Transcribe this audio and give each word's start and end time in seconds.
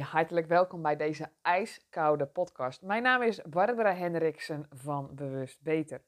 Hartelijk 0.00 0.46
welkom 0.46 0.82
bij 0.82 0.96
deze 0.96 1.30
ijskoude 1.42 2.26
podcast. 2.26 2.82
Mijn 2.82 3.02
naam 3.02 3.22
is 3.22 3.42
Barbara 3.42 3.94
Hendriksen 3.94 4.66
van 4.70 5.14
Bewust 5.14 5.62
Beter. 5.62 6.02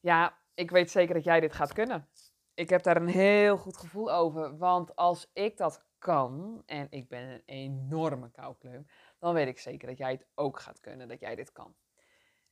Ja, 0.00 0.38
ik 0.54 0.70
weet 0.70 0.90
zeker 0.90 1.14
dat 1.14 1.24
jij 1.24 1.40
dit 1.40 1.52
gaat 1.52 1.72
kunnen. 1.72 2.08
Ik 2.54 2.68
heb 2.68 2.82
daar 2.82 2.96
een 2.96 3.08
heel 3.08 3.56
goed 3.56 3.76
gevoel 3.76 4.12
over, 4.12 4.58
want 4.58 4.96
als 4.96 5.30
ik 5.32 5.56
dat 5.56 5.84
kan, 5.98 6.62
en 6.66 6.86
ik 6.90 7.08
ben 7.08 7.28
een 7.28 7.42
enorme 7.44 8.30
koukleum, 8.30 8.86
dan 9.18 9.34
weet 9.34 9.48
ik 9.48 9.58
zeker 9.58 9.88
dat 9.88 9.98
jij 9.98 10.12
het 10.12 10.26
ook 10.34 10.60
gaat 10.60 10.80
kunnen, 10.80 11.08
dat 11.08 11.20
jij 11.20 11.34
dit 11.34 11.52
kan. 11.52 11.74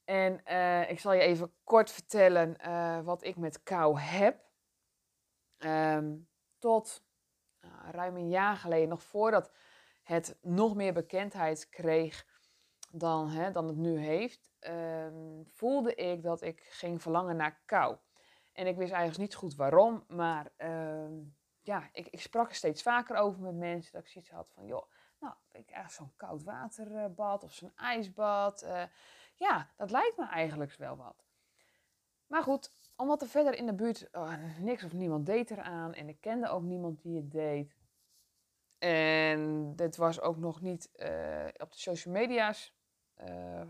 En 0.05 0.45
eh, 0.45 0.91
ik 0.91 1.01
zal 1.01 1.13
je 1.13 1.21
even 1.21 1.53
kort 1.65 1.91
vertellen 1.91 2.57
eh, 2.57 3.01
wat 3.01 3.25
ik 3.25 3.37
met 3.37 3.63
kou 3.63 4.01
heb. 4.01 4.47
Ehm, 5.59 6.17
tot 6.59 7.07
uh, 7.61 7.71
ruim 7.91 8.17
een 8.17 8.29
jaar 8.29 8.57
geleden, 8.57 8.89
nog 8.89 9.03
voordat 9.03 9.53
het 10.09 10.39
nog 10.43 10.75
meer 10.75 10.93
bekendheid 10.93 11.69
kreeg 11.69 12.27
dan, 12.91 13.29
hè, 13.31 13.51
dan 13.51 13.67
het 13.67 13.77
nu 13.77 13.99
heeft, 13.99 14.51
um, 14.61 15.47
voelde 15.47 15.95
ik 15.95 16.23
dat 16.23 16.43
ik 16.43 16.61
ging 16.61 17.03
verlangen 17.03 17.37
naar 17.37 17.61
kou. 17.65 17.97
En 18.53 18.67
ik 18.67 18.77
wist 18.77 18.93
eigenlijk 18.93 19.21
niet 19.21 19.35
goed 19.35 19.55
waarom, 19.55 20.05
maar 20.07 20.53
uh, 20.59 21.19
ja, 21.63 21.89
ik, 21.93 22.09
ik, 22.09 22.21
sprak 22.21 22.49
er 22.49 22.55
steeds 22.55 22.83
vaker 22.83 23.17
over 23.17 23.41
met 23.43 23.55
mensen 23.55 23.93
dat 23.93 24.03
ik 24.03 24.09
zoiets 24.09 24.31
had 24.31 24.51
van, 24.51 24.67
joh, 24.67 24.91
nou, 25.21 25.35
ik 25.53 25.71
echt 25.71 25.93
zo'n 25.93 26.13
koud 26.17 26.43
waterbad 26.43 27.45
of 27.45 27.53
zo'n 27.53 27.77
ijsbad. 27.77 28.63
Uh, 28.63 28.83
ja, 29.35 29.71
dat 29.77 29.91
lijkt 29.91 30.17
me 30.17 30.27
eigenlijk 30.27 30.75
wel 30.75 30.97
wat. 30.97 31.25
Maar 32.27 32.43
goed, 32.43 32.71
omdat 32.97 33.23
er 33.23 33.29
verder 33.29 33.55
in 33.55 33.67
de 33.67 33.75
buurt 33.75 34.09
oh, 34.13 34.35
niks 34.59 34.85
of 34.85 34.93
niemand 34.93 35.27
deed 35.27 35.51
eraan 35.51 35.95
en 35.95 36.09
ik 36.09 36.21
kende 36.21 36.49
ook 36.49 36.63
niemand 36.63 37.03
die 37.03 37.17
het 37.17 37.31
deed. 37.31 37.78
En 38.79 39.73
dit 39.77 39.97
was 39.97 40.21
ook 40.21 40.37
nog 40.37 40.61
niet 40.61 40.91
uh, 40.97 41.45
op 41.57 41.73
de 41.73 41.79
social 41.79 42.15
media's 42.15 42.75
uh, 43.29 43.61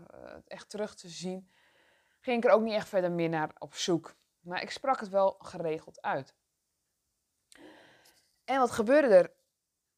echt 0.47 0.69
terug 0.69 0.95
te 0.95 1.07
zien. 1.07 1.49
Ging 2.19 2.37
ik 2.37 2.49
er 2.49 2.55
ook 2.55 2.61
niet 2.61 2.73
echt 2.73 2.89
verder 2.89 3.11
meer 3.11 3.29
naar 3.29 3.51
op 3.59 3.75
zoek. 3.75 4.15
Maar 4.39 4.61
ik 4.61 4.69
sprak 4.69 4.99
het 4.99 5.09
wel 5.09 5.35
geregeld 5.39 6.01
uit. 6.01 6.35
En 8.45 8.59
wat 8.59 8.71
gebeurde 8.71 9.15
er 9.15 9.31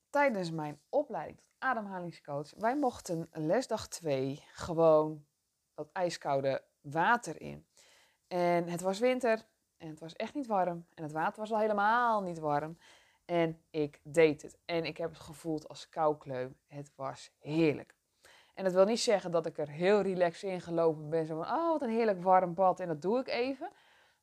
tijdens 0.10 0.52
mijn 0.52 0.82
opleiding 0.90 1.38
tot 1.38 1.48
ademhalingscoach? 1.58 2.54
Wij 2.58 2.78
mochten 2.78 3.30
lesdag 3.32 3.88
2 3.88 4.44
gewoon 4.52 5.26
dat 5.74 5.90
ijskoude 5.92 6.64
water 6.82 7.42
in. 7.42 7.68
En 8.28 8.68
het 8.68 8.82
was 8.82 9.00
winter 9.00 9.46
en 9.78 9.90
het 9.90 10.00
was 10.00 10.14
echt 10.14 10.34
niet 10.34 10.48
warm. 10.48 10.86
En 10.94 11.04
het 11.04 11.12
water 11.12 11.40
was 11.40 11.52
al 11.52 11.60
helemaal 11.60 12.22
niet 12.22 12.40
warm. 12.40 12.78
En 13.26 13.62
ik 13.70 14.00
deed 14.04 14.42
het. 14.42 14.58
En 14.66 14.86
ik 14.86 14.98
heb 14.98 15.10
het 15.10 15.20
gevoeld 15.20 15.68
als 15.68 15.90
koukleum. 15.90 16.58
Het 16.68 16.92
was 16.96 17.32
heerlijk. 17.40 17.96
En 18.54 18.64
dat 18.64 18.74
wil 18.74 18.86
niet 18.86 19.00
zeggen 19.00 19.32
dat 19.32 19.46
ik 19.46 19.58
er 19.58 19.70
heel 19.70 20.02
relaxed 20.02 20.50
in 20.50 20.62
gelopen 20.62 21.10
ben. 21.10 21.26
Zo 21.26 21.44
van, 21.44 21.54
oh 21.54 21.72
wat 21.72 21.82
een 21.82 21.90
heerlijk 21.90 22.24
warm 22.24 22.54
bad 22.54 22.80
en 22.80 22.88
dat 22.88 23.02
doe 23.02 23.20
ik 23.20 23.28
even. 23.28 23.72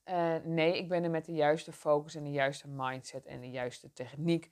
Uh, 0.05 0.37
nee, 0.45 0.79
ik 0.79 0.89
ben 0.89 1.05
er 1.05 1.11
met 1.11 1.25
de 1.25 1.33
juiste 1.33 1.73
focus 1.73 2.15
en 2.15 2.25
de 2.25 2.31
juiste 2.31 2.69
mindset 2.69 3.27
en 3.27 3.41
de 3.41 3.51
juiste 3.51 3.93
techniek 3.93 4.51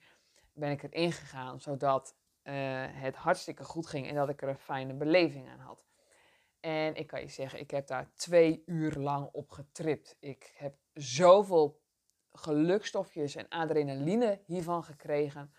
ben 0.53 0.71
ik 0.71 0.83
erin 0.83 1.11
gegaan. 1.11 1.61
Zodat 1.61 2.15
uh, 2.43 2.53
het 2.89 3.15
hartstikke 3.15 3.63
goed 3.63 3.87
ging 3.87 4.07
en 4.07 4.15
dat 4.15 4.29
ik 4.29 4.41
er 4.41 4.49
een 4.49 4.57
fijne 4.57 4.93
beleving 4.93 5.49
aan 5.49 5.59
had. 5.59 5.85
En 6.59 6.95
ik 6.95 7.07
kan 7.07 7.21
je 7.21 7.27
zeggen, 7.27 7.59
ik 7.59 7.71
heb 7.71 7.87
daar 7.87 8.11
twee 8.13 8.63
uur 8.65 8.93
lang 8.93 9.29
op 9.31 9.49
getript. 9.49 10.17
Ik 10.19 10.53
heb 10.55 10.75
zoveel 10.93 11.79
gelukstofjes 12.37 13.35
en 13.35 13.47
adrenaline 13.47 14.41
hiervan 14.45 14.83
gekregen. 14.83 15.53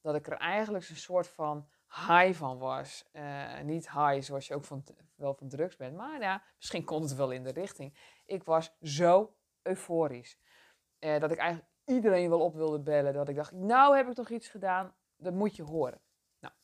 Dat 0.00 0.14
ik 0.14 0.26
er 0.26 0.36
eigenlijk 0.36 0.88
een 0.88 0.96
soort 0.96 1.28
van 1.28 1.68
high 1.88 2.38
van 2.38 2.58
was. 2.58 3.08
Uh, 3.12 3.60
niet 3.60 3.90
high 3.90 4.20
zoals 4.20 4.46
je 4.46 4.54
ook 4.54 4.64
van, 4.64 4.84
wel 5.14 5.34
van 5.34 5.48
drugs 5.48 5.76
bent. 5.76 5.96
Maar 5.96 6.20
ja, 6.20 6.42
misschien 6.56 6.84
komt 6.84 7.08
het 7.08 7.18
wel 7.18 7.30
in 7.30 7.42
de 7.42 7.50
richting. 7.50 7.98
Ik 8.24 8.44
was 8.44 8.76
zo 8.80 9.36
euforisch. 9.62 10.38
Uh, 11.00 11.20
dat 11.20 11.30
ik 11.30 11.38
eigenlijk 11.38 11.70
iedereen 11.84 12.28
wel 12.28 12.40
op 12.40 12.54
wilde 12.54 12.80
bellen. 12.80 13.12
Dat 13.12 13.28
ik 13.28 13.36
dacht, 13.36 13.52
nou 13.52 13.96
heb 13.96 14.08
ik 14.08 14.14
toch 14.14 14.30
iets 14.30 14.48
gedaan. 14.48 14.94
Dat 15.16 15.32
moet 15.32 15.56
je 15.56 15.62
horen. 15.62 16.00
Nou, 16.40 16.54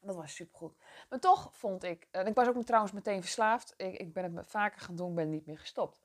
dat 0.00 0.16
was 0.16 0.34
supergoed. 0.34 0.76
Maar 1.08 1.18
toch 1.18 1.50
vond 1.52 1.82
ik... 1.82 2.08
En 2.10 2.26
ik 2.26 2.34
was 2.34 2.48
ook 2.48 2.64
trouwens 2.64 2.92
meteen 2.92 3.20
verslaafd. 3.20 3.74
Ik, 3.76 3.94
ik 3.94 4.12
ben 4.12 4.36
het 4.36 4.50
vaker 4.50 4.80
gaan 4.80 4.96
doen, 4.96 5.14
ben 5.14 5.30
niet 5.30 5.46
meer 5.46 5.58
gestopt. 5.58 6.04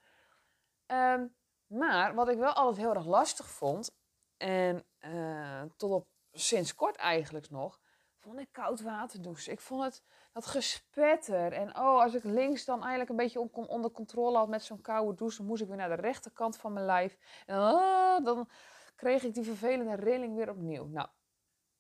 Um, 0.88 1.36
maar 1.72 2.16
wat 2.16 2.30
ik 2.30 2.38
wel 2.38 2.54
altijd 2.54 2.78
heel 2.78 2.96
erg 2.96 3.06
lastig 3.06 3.50
vond, 3.50 3.96
en 4.38 4.86
uh, 5.00 5.62
tot 5.78 5.92
op 5.92 6.08
sinds 6.32 6.76
kort 6.76 6.96
eigenlijk 6.96 7.50
nog, 7.50 7.80
vond 8.20 8.40
ik 8.40 8.48
koud 8.52 8.82
water 8.82 9.22
douchen. 9.22 9.52
Ik 9.52 9.60
vond 9.60 9.84
het 9.84 10.04
dat 10.34 10.46
gespetter. 10.46 11.54
En 11.54 11.76
oh, 11.76 12.02
als 12.02 12.14
ik 12.14 12.24
links 12.24 12.66
dan 12.66 12.80
eigenlijk 12.80 13.10
een 13.10 13.16
beetje 13.16 13.68
onder 13.68 13.92
controle 13.92 14.38
had 14.38 14.48
met 14.48 14.64
zo'n 14.64 14.82
koude 14.82 15.16
douche, 15.16 15.38
dan 15.38 15.46
moest 15.46 15.62
ik 15.62 15.68
weer 15.68 15.78
naar 15.78 15.96
de 15.96 16.02
rechterkant 16.02 16.58
van 16.58 16.74
mijn 16.74 16.86
lijf. 16.86 17.18
En 17.46 17.56
dan, 17.56 17.74
oh, 17.74 18.26
dan 18.26 18.50
kreeg 18.96 19.24
ik 19.24 19.34
die 19.34 19.44
vervelende 19.44 19.96
rilling 19.96 20.36
weer 20.36 20.50
opnieuw. 20.50 20.86
Nou, 20.86 21.08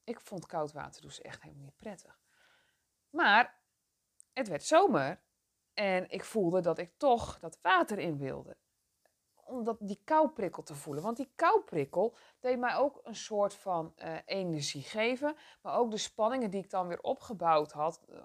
ik 0.04 0.20
vond 0.20 0.46
koud 0.46 0.72
water 0.72 1.02
douchen 1.02 1.24
echt 1.24 1.42
helemaal 1.42 1.64
niet 1.64 1.78
prettig. 1.78 2.20
Maar 3.10 3.60
het 4.34 4.48
werd 4.48 4.64
zomer 4.64 5.22
en 5.74 6.10
ik 6.10 6.24
voelde 6.24 6.62
dat 6.62 6.78
ik 6.78 6.94
toch 6.98 7.40
dat 7.40 7.60
water 7.62 8.00
in 8.00 8.18
wilde 8.18 8.58
om 9.46 9.78
die 9.80 10.02
kouprikkel 10.04 10.64
te 10.64 10.76
voelen. 10.76 11.04
Want 11.04 11.18
die 11.18 11.32
kouprikkel 11.36 12.16
deed 12.40 12.60
mij 12.60 12.76
ook 12.76 13.00
een 13.04 13.16
soort 13.16 13.54
van 13.54 13.94
uh, 13.98 14.16
energie 14.26 14.82
geven. 14.82 15.36
Maar 15.62 15.76
ook 15.76 15.92
de 15.92 15.98
spanningen 15.98 16.50
die 16.50 16.64
ik 16.64 16.70
dan 16.70 16.88
weer 16.88 17.02
opgebouwd 17.02 17.72
had. 17.72 18.02
Uh, 18.10 18.18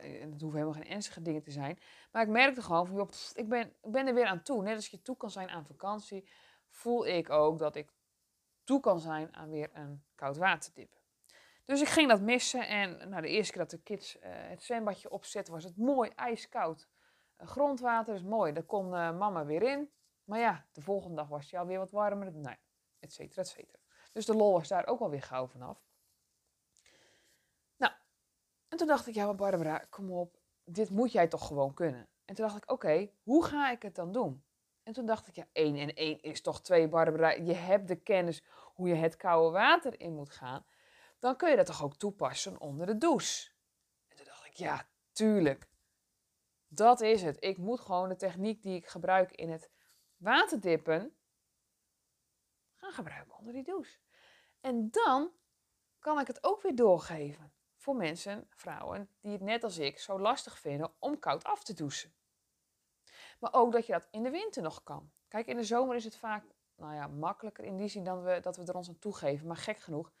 het 0.00 0.40
hoeven 0.40 0.58
helemaal 0.60 0.82
geen 0.82 0.92
ernstige 0.92 1.22
dingen 1.22 1.42
te 1.42 1.50
zijn. 1.50 1.78
Maar 2.12 2.22
ik 2.22 2.28
merkte 2.28 2.62
gewoon 2.62 2.86
van, 2.86 2.96
joh, 2.96 3.08
ik, 3.34 3.48
ben, 3.48 3.72
ik 3.82 3.90
ben 3.90 4.06
er 4.06 4.14
weer 4.14 4.26
aan 4.26 4.42
toe. 4.42 4.62
Net 4.62 4.76
als 4.76 4.88
je 4.88 5.02
toe 5.02 5.16
kan 5.16 5.30
zijn 5.30 5.48
aan 5.48 5.66
vakantie, 5.66 6.28
voel 6.68 7.06
ik 7.06 7.30
ook 7.30 7.58
dat 7.58 7.76
ik 7.76 7.92
toe 8.64 8.80
kan 8.80 9.00
zijn 9.00 9.36
aan 9.36 9.50
weer 9.50 9.70
een 9.72 10.04
koud 10.14 10.36
waterdip. 10.36 10.92
Dus 11.64 11.80
ik 11.80 11.88
ging 11.88 12.08
dat 12.08 12.20
missen. 12.20 12.68
En 12.68 13.08
nou, 13.08 13.22
de 13.22 13.28
eerste 13.28 13.52
keer 13.52 13.62
dat 13.62 13.70
de 13.70 13.82
kids 13.82 14.16
uh, 14.16 14.22
het 14.24 14.62
zwembadje 14.62 15.10
opzetten, 15.10 15.54
was 15.54 15.64
het 15.64 15.76
mooi 15.76 16.10
ijskoud. 16.14 16.88
grondwater 17.36 18.14
is 18.14 18.22
mooi. 18.22 18.52
Daar 18.52 18.62
kon 18.62 18.88
mama 18.88 19.44
weer 19.44 19.62
in. 19.62 19.90
Maar 20.24 20.38
ja, 20.38 20.66
de 20.72 20.80
volgende 20.80 21.16
dag 21.16 21.28
was 21.28 21.50
hij 21.50 21.60
alweer 21.60 21.78
wat 21.78 21.90
warmer. 21.90 22.32
Nee, 22.32 22.56
et 22.98 23.12
cetera, 23.12 23.42
et 23.42 23.48
cetera. 23.48 23.78
Dus 24.12 24.26
de 24.26 24.34
lol 24.34 24.52
was 24.52 24.68
daar 24.68 24.86
ook 24.86 25.00
alweer 25.00 25.22
gauw 25.22 25.46
vanaf. 25.46 25.84
Nou, 27.76 27.92
en 28.68 28.76
toen 28.76 28.86
dacht 28.86 29.06
ik, 29.06 29.14
ja 29.14 29.24
maar 29.24 29.34
Barbara, 29.34 29.78
kom 29.78 30.10
op. 30.10 30.38
Dit 30.64 30.90
moet 30.90 31.12
jij 31.12 31.28
toch 31.28 31.46
gewoon 31.46 31.74
kunnen. 31.74 32.08
En 32.24 32.34
toen 32.34 32.46
dacht 32.46 32.56
ik, 32.56 32.70
oké, 32.70 33.10
hoe 33.22 33.44
ga 33.44 33.70
ik 33.70 33.82
het 33.82 33.94
dan 33.94 34.12
doen? 34.12 34.44
En 34.82 34.92
toen 34.92 35.06
dacht 35.06 35.26
ik, 35.26 35.34
ja, 35.34 35.46
één 35.52 35.76
en 35.76 35.94
één 35.94 36.20
is 36.20 36.40
toch 36.40 36.60
twee, 36.60 36.88
Barbara. 36.88 37.30
Je 37.30 37.52
hebt 37.52 37.88
de 37.88 37.96
kennis 37.96 38.44
hoe 38.74 38.88
je 38.88 38.94
het 38.94 39.16
koude 39.16 39.50
water 39.50 40.00
in 40.00 40.14
moet 40.14 40.30
gaan. 40.30 40.66
Dan 41.18 41.36
kun 41.36 41.50
je 41.50 41.56
dat 41.56 41.66
toch 41.66 41.82
ook 41.84 41.94
toepassen 41.94 42.60
onder 42.60 42.86
de 42.86 42.98
douche? 42.98 43.50
En 44.08 44.16
toen 44.16 44.26
dacht 44.26 44.46
ik, 44.46 44.52
ja, 44.52 44.88
tuurlijk. 45.12 45.68
Dat 46.68 47.00
is 47.00 47.22
het. 47.22 47.36
Ik 47.40 47.58
moet 47.58 47.80
gewoon 47.80 48.08
de 48.08 48.16
techniek 48.16 48.62
die 48.62 48.76
ik 48.76 48.86
gebruik 48.86 49.32
in 49.32 49.50
het 49.50 49.70
waterdippen 50.24 51.16
gaan 52.74 52.92
gebruiken 52.92 53.38
onder 53.38 53.52
die 53.52 53.64
douche. 53.64 53.98
En 54.60 54.90
dan 54.90 55.32
kan 55.98 56.20
ik 56.20 56.26
het 56.26 56.44
ook 56.44 56.62
weer 56.62 56.74
doorgeven 56.74 57.52
voor 57.76 57.96
mensen, 57.96 58.46
vrouwen, 58.50 59.08
die 59.20 59.32
het 59.32 59.40
net 59.40 59.64
als 59.64 59.78
ik 59.78 59.98
zo 59.98 60.18
lastig 60.18 60.58
vinden 60.58 60.92
om 60.98 61.18
koud 61.18 61.44
af 61.44 61.64
te 61.64 61.74
douchen. 61.74 62.14
Maar 63.40 63.52
ook 63.52 63.72
dat 63.72 63.86
je 63.86 63.92
dat 63.92 64.08
in 64.10 64.22
de 64.22 64.30
winter 64.30 64.62
nog 64.62 64.82
kan. 64.82 65.12
Kijk, 65.28 65.46
in 65.46 65.56
de 65.56 65.64
zomer 65.64 65.96
is 65.96 66.04
het 66.04 66.16
vaak 66.16 66.44
nou 66.76 66.94
ja, 66.94 67.06
makkelijker 67.06 67.64
in 67.64 67.76
die 67.76 67.88
zin 67.88 68.04
dan 68.04 68.22
we, 68.22 68.40
dat 68.40 68.56
we 68.56 68.64
er 68.64 68.76
ons 68.76 68.88
aan 68.88 68.98
toegeven. 68.98 69.46
Maar 69.46 69.56
gek 69.56 69.78
genoeg, 69.78 70.12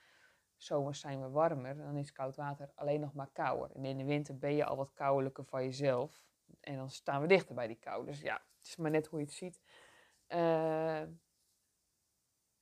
zomers 0.56 1.00
zijn 1.00 1.20
we 1.20 1.28
warmer, 1.28 1.76
dan 1.76 1.96
is 1.96 2.12
koud 2.12 2.36
water 2.36 2.70
alleen 2.74 3.00
nog 3.00 3.14
maar 3.14 3.30
kouder. 3.32 3.76
En 3.76 3.84
in 3.84 3.98
de 3.98 4.04
winter 4.04 4.38
ben 4.38 4.54
je 4.54 4.64
al 4.64 4.76
wat 4.76 4.92
koudelijker 4.94 5.44
van 5.44 5.64
jezelf. 5.64 6.24
En 6.60 6.76
dan 6.76 6.90
staan 6.90 7.20
we 7.20 7.26
dichter 7.26 7.54
bij 7.54 7.66
die 7.66 7.78
kou. 7.78 8.06
Dus 8.06 8.20
ja, 8.20 8.42
het 8.58 8.66
is 8.66 8.76
maar 8.76 8.90
net 8.90 9.06
hoe 9.06 9.18
je 9.18 9.24
het 9.24 9.34
ziet. 9.34 9.60
Uh, 10.28 11.02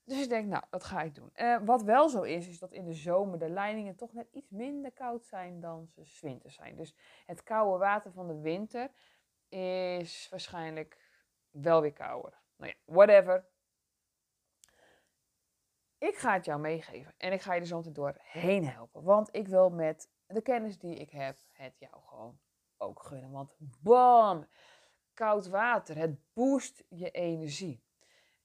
dus 0.05 0.23
ik 0.23 0.29
denk, 0.29 0.49
nou, 0.49 0.65
dat 0.71 0.85
ga 0.85 1.03
ik 1.03 1.15
doen. 1.15 1.31
Uh, 1.37 1.59
wat 1.65 1.83
wel 1.83 2.09
zo 2.09 2.23
is, 2.23 2.49
is 2.49 2.59
dat 2.59 2.73
in 2.73 2.85
de 2.85 2.93
zomer 2.93 3.39
de 3.39 3.49
leidingen 3.49 3.97
toch 3.97 4.13
net 4.13 4.29
iets 4.33 4.51
minder 4.51 4.93
koud 4.93 5.25
zijn 5.25 5.61
dan 5.61 5.87
ze 5.87 6.19
winter 6.21 6.51
zijn. 6.51 6.77
Dus 6.77 6.95
het 7.27 7.43
koude 7.43 7.79
water 7.79 8.13
van 8.13 8.27
de 8.27 8.41
winter 8.41 8.91
is 9.49 10.29
waarschijnlijk 10.31 10.99
wel 11.51 11.81
weer 11.81 11.93
kouder. 11.93 12.41
Nou 12.57 12.71
ja, 12.71 12.93
whatever. 12.95 13.51
Ik 15.99 16.17
ga 16.17 16.33
het 16.33 16.45
jou 16.45 16.61
meegeven 16.61 17.15
en 17.17 17.33
ik 17.33 17.41
ga 17.41 17.55
je 17.55 17.61
er 17.61 17.67
zo 17.67 17.93
doorheen 17.93 18.67
helpen. 18.67 19.03
Want 19.03 19.35
ik 19.35 19.49
wil 19.49 19.71
met 19.71 20.11
de 20.27 20.43
kennis 20.43 20.79
die 20.79 20.97
ik 20.97 21.11
heb 21.11 21.39
het 21.53 21.79
jou 21.79 22.03
gewoon 22.05 22.41
ook 22.77 23.03
gunnen. 23.03 23.31
Want 23.31 23.55
bam, 23.59 24.47
koud 25.23 25.49
water. 25.49 25.97
Het 25.97 26.19
boost 26.33 26.85
je 26.89 27.11
energie. 27.11 27.83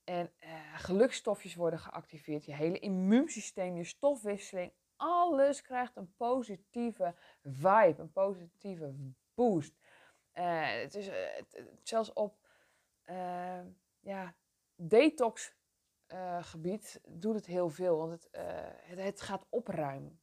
En 0.03 0.31
uh, 0.39 0.50
gelukstofjes 0.75 1.56
worden 1.56 1.79
geactiveerd. 1.79 2.45
Je 2.45 2.53
hele 2.53 2.79
immuunsysteem, 2.79 3.75
je 3.75 3.83
stofwisseling, 3.83 4.71
Alles 4.95 5.62
krijgt 5.62 5.95
een 5.95 6.15
positieve 6.15 7.15
vibe, 7.44 7.95
een 7.97 8.12
positieve 8.12 8.94
boost. 9.33 9.74
Uh, 10.33 10.81
het 10.81 10.95
is 10.95 11.07
uh, 11.07 11.15
zelfs 11.83 12.13
op 12.13 12.38
uh, 13.06 13.62
ja, 14.00 14.35
detox 14.75 15.56
gebied 16.39 17.01
doet 17.07 17.35
het 17.35 17.45
heel 17.45 17.69
veel, 17.69 17.97
want 17.97 18.12
het, 18.12 18.27
het, 18.81 19.00
het, 19.00 19.21
gaat 19.21 19.45
opruimen. 19.50 20.21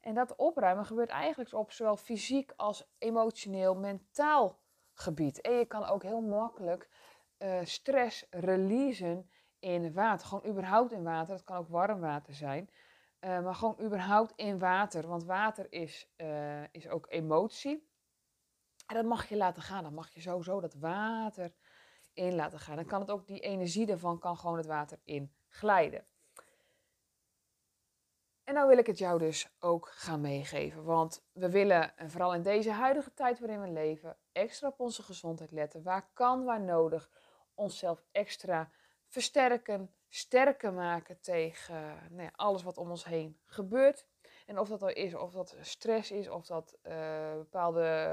En 0.00 0.14
dat 0.14 0.36
opruimen 0.36 0.86
gebeurt 0.86 1.08
eigenlijk 1.08 1.52
op 1.52 1.72
zowel 1.72 1.96
fysiek 1.96 2.52
als 2.56 2.88
emotioneel, 2.98 3.74
mentaal 3.74 4.60
gebied. 4.98 5.40
En 5.40 5.52
je 5.52 5.64
kan 5.64 5.84
ook 5.84 6.02
heel 6.02 6.20
makkelijk 6.20 6.88
stress 7.62 8.26
releasen 8.30 9.30
in 9.58 9.92
water. 9.92 10.26
Gewoon 10.26 10.46
überhaupt 10.50 10.92
in 10.92 11.02
water. 11.02 11.34
Het 11.34 11.44
kan 11.44 11.56
ook 11.56 11.68
warm 11.68 12.00
water 12.00 12.34
zijn. 12.34 12.70
Uh, 13.20 13.40
maar 13.40 13.54
gewoon 13.54 13.80
überhaupt 13.80 14.32
in 14.36 14.58
water. 14.58 15.06
Want 15.06 15.24
water 15.24 15.72
is, 15.72 16.08
uh, 16.16 16.62
is 16.72 16.88
ook 16.88 17.06
emotie. 17.08 17.88
En 18.86 18.94
dat 18.94 19.04
mag 19.04 19.28
je 19.28 19.36
laten 19.36 19.62
gaan. 19.62 19.82
Dan 19.82 19.94
mag 19.94 20.14
je 20.14 20.20
sowieso 20.20 20.60
dat 20.60 20.74
water 20.74 21.54
in 22.12 22.34
laten 22.34 22.58
gaan. 22.58 22.76
Dan 22.76 22.86
kan 22.86 23.00
het 23.00 23.10
ook, 23.10 23.26
die 23.26 23.40
energie 23.40 23.90
ervan 23.90 24.18
kan 24.18 24.36
gewoon 24.36 24.56
het 24.56 24.66
water 24.66 24.98
in 25.04 25.34
glijden. 25.48 26.06
En 28.44 28.54
nou 28.54 28.68
wil 28.68 28.78
ik 28.78 28.86
het 28.86 28.98
jou 28.98 29.18
dus 29.18 29.56
ook 29.58 29.88
gaan 29.88 30.20
meegeven. 30.20 30.84
Want 30.84 31.24
we 31.32 31.50
willen, 31.50 31.96
en 31.96 32.10
vooral 32.10 32.34
in 32.34 32.42
deze 32.42 32.70
huidige 32.70 33.14
tijd 33.14 33.38
waarin 33.38 33.60
we 33.60 33.68
leven, 33.68 34.16
extra 34.36 34.68
op 34.68 34.80
onze 34.80 35.02
gezondheid 35.02 35.50
letten. 35.50 35.82
Waar 35.82 36.10
kan, 36.12 36.44
waar 36.44 36.60
nodig, 36.60 37.10
onszelf 37.54 38.04
extra 38.12 38.70
versterken, 39.06 39.94
sterker 40.08 40.72
maken 40.72 41.20
tegen 41.20 41.98
nou 42.10 42.22
ja, 42.22 42.32
alles 42.36 42.62
wat 42.62 42.78
om 42.78 42.90
ons 42.90 43.04
heen 43.04 43.40
gebeurt. 43.44 44.06
En 44.46 44.58
of 44.58 44.68
dat 44.68 44.82
al 44.82 44.88
is, 44.88 45.14
of 45.14 45.32
dat 45.32 45.56
stress 45.60 46.10
is, 46.10 46.28
of 46.28 46.46
dat 46.46 46.78
uh, 46.82 47.32
bepaalde 47.32 48.08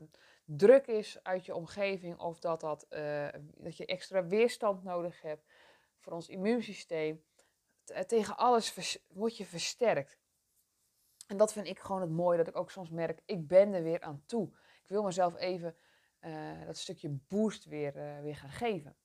uh, 0.00 0.08
druk 0.44 0.86
is 0.86 1.22
uit 1.22 1.46
je 1.46 1.54
omgeving, 1.54 2.18
of 2.18 2.38
dat, 2.38 2.60
dat, 2.60 2.86
uh, 2.90 3.28
dat 3.54 3.76
je 3.76 3.86
extra 3.86 4.26
weerstand 4.26 4.82
nodig 4.82 5.22
hebt 5.22 5.44
voor 5.98 6.12
ons 6.12 6.28
immuunsysteem. 6.28 7.24
Tegen 8.06 8.36
alles 8.36 8.98
word 9.08 9.36
je 9.36 9.44
versterkt. 9.44 10.18
En 11.26 11.36
dat 11.36 11.52
vind 11.52 11.66
ik 11.66 11.78
gewoon 11.78 12.00
het 12.00 12.10
mooie, 12.10 12.36
dat 12.36 12.48
ik 12.48 12.56
ook 12.56 12.70
soms 12.70 12.90
merk, 12.90 13.20
ik 13.24 13.48
ben 13.48 13.72
er 13.72 13.82
weer 13.82 14.00
aan 14.00 14.22
toe. 14.26 14.50
Ik 14.86 14.92
wil 14.92 15.02
mezelf 15.02 15.36
even 15.36 15.76
dat 16.66 16.76
stukje 16.76 17.18
boost 17.28 17.64
weer, 17.64 18.22
weer 18.22 18.36
gaan 18.36 18.50
geven. 18.50 18.96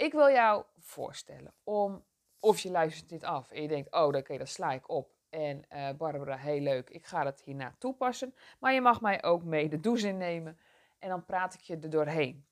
Ik 0.00 0.12
wil 0.12 0.30
jou 0.30 0.64
voorstellen 0.78 1.52
om, 1.64 2.04
of 2.38 2.58
je 2.58 2.70
luistert 2.70 3.08
dit 3.08 3.24
af 3.24 3.50
en 3.50 3.62
je 3.62 3.68
denkt, 3.68 3.92
oh, 3.92 4.06
oké, 4.06 4.38
dat 4.38 4.48
sla 4.48 4.72
ik 4.72 4.88
op. 4.88 5.14
En 5.28 5.62
uh, 5.72 5.90
Barbara, 5.90 6.36
heel 6.36 6.60
leuk, 6.60 6.90
ik 6.90 7.06
ga 7.06 7.24
dat 7.24 7.40
hierna 7.40 7.74
toepassen. 7.78 8.34
Maar 8.58 8.72
je 8.72 8.80
mag 8.80 9.00
mij 9.00 9.22
ook 9.22 9.44
mee 9.44 9.68
de 9.68 9.80
douche 9.80 10.08
innemen 10.08 10.58
en 10.98 11.08
dan 11.08 11.24
praat 11.24 11.54
ik 11.54 11.60
je 11.60 11.78
er 11.78 11.90
doorheen. 11.90 12.46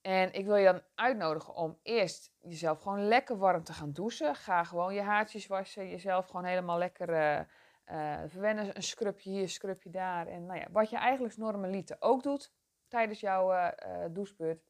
En 0.00 0.32
ik 0.32 0.44
wil 0.44 0.56
je 0.56 0.64
dan 0.64 0.82
uitnodigen 0.94 1.54
om 1.54 1.78
eerst 1.82 2.32
jezelf 2.40 2.80
gewoon 2.80 3.08
lekker 3.08 3.38
warm 3.38 3.64
te 3.64 3.72
gaan 3.72 3.92
douchen. 3.92 4.34
Ga 4.34 4.64
gewoon 4.64 4.94
je 4.94 5.02
haartjes 5.02 5.46
wassen, 5.46 5.88
jezelf 5.88 6.26
gewoon 6.26 6.44
helemaal 6.44 6.78
lekker 6.78 7.46
uh, 7.90 7.96
uh, 7.96 8.20
verwennen. 8.26 8.76
Een 8.76 8.82
scrubje 8.82 9.30
hier, 9.30 9.48
scrubje 9.48 9.90
daar. 9.90 10.26
En 10.26 10.46
nou 10.46 10.58
ja, 10.58 10.66
wat 10.70 10.90
je 10.90 10.96
eigenlijk 10.96 11.36
normaliter 11.36 11.96
ook 12.00 12.22
doet 12.22 12.52
tijdens 12.88 13.20
jouw 13.20 13.72
douchebeurt. 14.10 14.62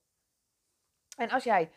En 1.17 1.31
als 1.31 1.45
jij 1.45 1.71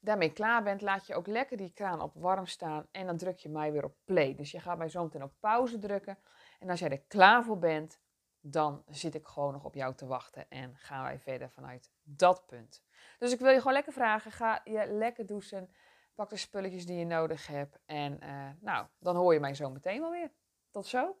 daarmee 0.00 0.32
klaar 0.32 0.62
bent, 0.62 0.80
laat 0.80 1.06
je 1.06 1.14
ook 1.14 1.26
lekker 1.26 1.56
die 1.56 1.72
kraan 1.72 2.00
op 2.00 2.14
warm 2.14 2.46
staan 2.46 2.86
en 2.90 3.06
dan 3.06 3.16
druk 3.16 3.38
je 3.38 3.48
mij 3.48 3.72
weer 3.72 3.84
op 3.84 3.96
play. 4.04 4.34
Dus 4.34 4.50
je 4.50 4.60
gaat 4.60 4.78
mij 4.78 4.88
zo 4.88 5.02
meteen 5.02 5.22
op 5.22 5.32
pauze 5.40 5.78
drukken. 5.78 6.18
En 6.58 6.70
als 6.70 6.78
jij 6.78 6.90
er 6.90 7.00
klaar 7.00 7.44
voor 7.44 7.58
bent, 7.58 8.00
dan 8.40 8.82
zit 8.88 9.14
ik 9.14 9.26
gewoon 9.26 9.52
nog 9.52 9.64
op 9.64 9.74
jou 9.74 9.94
te 9.94 10.06
wachten 10.06 10.48
en 10.48 10.76
gaan 10.76 11.02
wij 11.02 11.18
verder 11.18 11.50
vanuit 11.50 11.90
dat 12.02 12.46
punt. 12.46 12.82
Dus 13.18 13.32
ik 13.32 13.38
wil 13.38 13.50
je 13.50 13.58
gewoon 13.58 13.72
lekker 13.72 13.92
vragen, 13.92 14.32
ga 14.32 14.60
je 14.64 14.86
lekker 14.86 15.26
douchen, 15.26 15.70
pak 16.14 16.30
de 16.30 16.36
spulletjes 16.36 16.86
die 16.86 16.98
je 16.98 17.04
nodig 17.04 17.46
hebt 17.46 17.78
en 17.86 18.18
uh, 18.24 18.48
nou, 18.60 18.86
dan 18.98 19.16
hoor 19.16 19.32
je 19.32 19.40
mij 19.40 19.54
zo 19.54 19.70
meteen 19.70 20.00
wel 20.00 20.10
weer. 20.10 20.30
Tot 20.76 20.86
zo. 20.86 21.18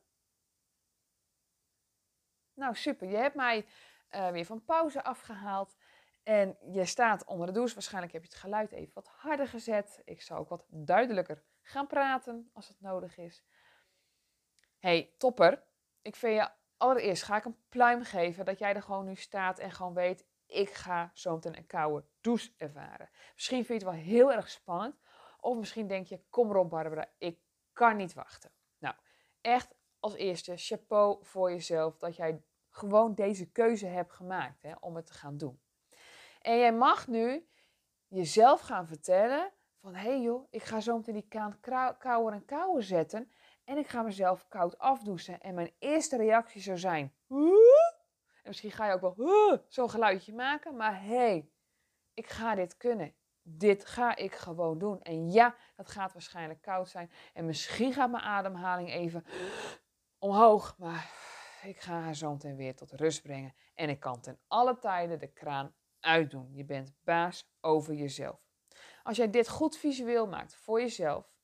Nou, 2.54 2.74
super. 2.74 3.08
Je 3.08 3.16
hebt 3.16 3.34
mij 3.34 3.66
uh, 4.10 4.30
weer 4.30 4.44
van 4.44 4.64
pauze 4.64 5.04
afgehaald. 5.04 5.76
En 6.22 6.58
je 6.72 6.84
staat 6.84 7.24
onder 7.24 7.46
de 7.46 7.52
douche. 7.52 7.74
Waarschijnlijk 7.74 8.12
heb 8.12 8.22
je 8.22 8.28
het 8.28 8.38
geluid 8.38 8.72
even 8.72 8.94
wat 8.94 9.06
harder 9.08 9.48
gezet. 9.48 10.02
Ik 10.04 10.22
zou 10.22 10.40
ook 10.40 10.48
wat 10.48 10.66
duidelijker 10.68 11.42
gaan 11.62 11.86
praten 11.86 12.50
als 12.52 12.68
het 12.68 12.80
nodig 12.80 13.18
is. 13.18 13.44
hey, 14.78 15.14
topper. 15.18 15.62
Ik 16.02 16.16
vind 16.16 16.34
je 16.34 16.50
allereerst 16.76 17.22
ga 17.22 17.36
ik 17.36 17.44
een 17.44 17.58
pluim 17.68 18.04
geven 18.04 18.44
dat 18.44 18.58
jij 18.58 18.74
er 18.74 18.82
gewoon 18.82 19.04
nu 19.04 19.14
staat 19.14 19.58
en 19.58 19.70
gewoon 19.70 19.94
weet, 19.94 20.26
ik 20.46 20.70
ga 20.70 21.10
zo 21.14 21.34
meteen 21.34 21.56
een 21.56 21.66
koude 21.66 22.06
douche 22.20 22.52
ervaren. 22.56 23.10
Misschien 23.34 23.64
vind 23.64 23.80
je 23.80 23.86
het 23.86 23.96
wel 23.96 24.04
heel 24.04 24.32
erg 24.32 24.50
spannend. 24.50 25.00
Of 25.40 25.56
misschien 25.56 25.86
denk 25.86 26.06
je, 26.06 26.24
kom 26.30 26.50
erop 26.50 26.70
Barbara, 26.70 27.10
ik 27.18 27.38
kan 27.72 27.96
niet 27.96 28.14
wachten. 28.14 28.54
Echt 29.46 29.74
als 30.00 30.14
eerste 30.14 30.56
chapeau 30.56 31.24
voor 31.24 31.50
jezelf 31.50 31.96
dat 31.96 32.16
jij 32.16 32.42
gewoon 32.70 33.14
deze 33.14 33.50
keuze 33.50 33.86
hebt 33.86 34.12
gemaakt 34.12 34.62
hè, 34.62 34.72
om 34.80 34.96
het 34.96 35.06
te 35.06 35.12
gaan 35.12 35.36
doen. 35.36 35.60
En 36.40 36.58
jij 36.58 36.72
mag 36.72 37.06
nu 37.06 37.48
jezelf 38.06 38.60
gaan 38.60 38.86
vertellen 38.86 39.52
van 39.80 39.94
hé 39.94 40.08
hey 40.08 40.20
joh, 40.20 40.46
ik 40.50 40.62
ga 40.62 40.80
zo 40.80 40.96
meteen 40.96 41.14
die 41.14 41.28
kraan 41.28 41.58
kouder 41.98 42.32
en 42.32 42.44
kouder 42.44 42.82
zetten 42.82 43.32
en 43.64 43.76
ik 43.76 43.88
ga 43.88 44.02
mezelf 44.02 44.48
koud 44.48 44.78
afdouchen. 44.78 45.40
En 45.40 45.54
mijn 45.54 45.74
eerste 45.78 46.16
reactie 46.16 46.60
zou 46.60 46.78
zijn, 46.78 47.14
en 47.28 48.44
misschien 48.44 48.70
ga 48.70 48.86
je 48.86 48.92
ook 48.92 49.16
wel 49.16 49.64
zo'n 49.68 49.90
geluidje 49.90 50.34
maken, 50.34 50.76
maar 50.76 51.02
hé, 51.02 51.16
hey, 51.16 51.50
ik 52.14 52.28
ga 52.28 52.54
dit 52.54 52.76
kunnen. 52.76 53.14
Dit 53.48 53.84
ga 53.84 54.16
ik 54.16 54.34
gewoon 54.34 54.78
doen. 54.78 55.02
En 55.02 55.30
ja, 55.30 55.54
dat 55.74 55.90
gaat 55.90 56.12
waarschijnlijk 56.12 56.62
koud 56.62 56.88
zijn. 56.88 57.10
En 57.32 57.46
misschien 57.46 57.92
gaat 57.92 58.10
mijn 58.10 58.22
ademhaling 58.22 58.90
even 58.90 59.24
omhoog. 60.18 60.74
Maar 60.78 61.10
ik 61.62 61.80
ga 61.80 62.00
haar 62.00 62.14
zo 62.14 62.32
meteen 62.32 62.56
weer 62.56 62.76
tot 62.76 62.92
rust 62.92 63.22
brengen. 63.22 63.54
En 63.74 63.88
ik 63.88 64.00
kan 64.00 64.20
ten 64.20 64.38
alle 64.48 64.78
tijden 64.78 65.18
de 65.18 65.32
kraan 65.32 65.74
uitdoen. 66.00 66.48
Je 66.52 66.64
bent 66.64 66.92
baas 67.04 67.50
over 67.60 67.94
jezelf. 67.94 68.40
Als 69.02 69.16
jij 69.16 69.30
dit 69.30 69.48
goed 69.48 69.76
visueel 69.76 70.26
maakt 70.26 70.54
voor 70.54 70.80
jezelf, 70.80 71.34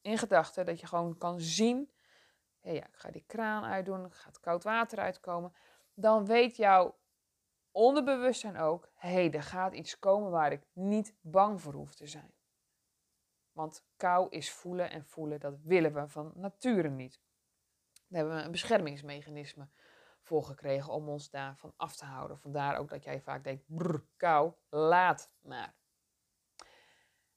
in 0.00 0.18
gedachten, 0.18 0.66
dat 0.66 0.80
je 0.80 0.86
gewoon 0.86 1.18
kan 1.18 1.40
zien, 1.40 1.90
hey 2.60 2.74
ja, 2.74 2.86
ik 2.86 2.96
ga 2.96 3.10
die 3.10 3.24
kraan 3.26 3.64
uitdoen, 3.64 4.12
gaat 4.12 4.40
koud 4.40 4.64
water 4.64 4.98
uitkomen, 4.98 5.54
dan 5.94 6.26
weet 6.26 6.56
jouw 6.56 6.98
onderbewustzijn 7.72 8.56
ook, 8.56 8.88
hé, 8.94 9.12
hey, 9.12 9.32
er 9.32 9.42
gaat 9.42 9.74
iets 9.74 9.98
komen 9.98 10.30
waar 10.30 10.52
ik 10.52 10.66
niet 10.72 11.14
bang 11.20 11.60
voor 11.60 11.74
hoef 11.74 11.94
te 11.94 12.06
zijn. 12.06 12.32
Want 13.52 13.84
kou 13.96 14.28
is 14.30 14.52
voelen 14.52 14.90
en 14.90 15.04
voelen, 15.04 15.40
dat 15.40 15.58
willen 15.62 15.94
we 15.94 16.08
van 16.08 16.32
nature 16.34 16.88
niet. 16.88 17.20
Daar 18.08 18.20
hebben 18.20 18.36
we 18.36 18.42
een 18.42 18.50
beschermingsmechanisme 18.50 19.68
voor 20.20 20.44
gekregen 20.44 20.92
om 20.92 21.08
ons 21.08 21.30
daarvan 21.30 21.72
af 21.76 21.96
te 21.96 22.04
houden. 22.04 22.38
Vandaar 22.38 22.76
ook 22.76 22.88
dat 22.88 23.04
jij 23.04 23.20
vaak 23.20 23.44
denkt, 23.44 23.64
brr, 23.66 24.04
kou, 24.16 24.52
laat 24.68 25.32
maar. 25.40 25.74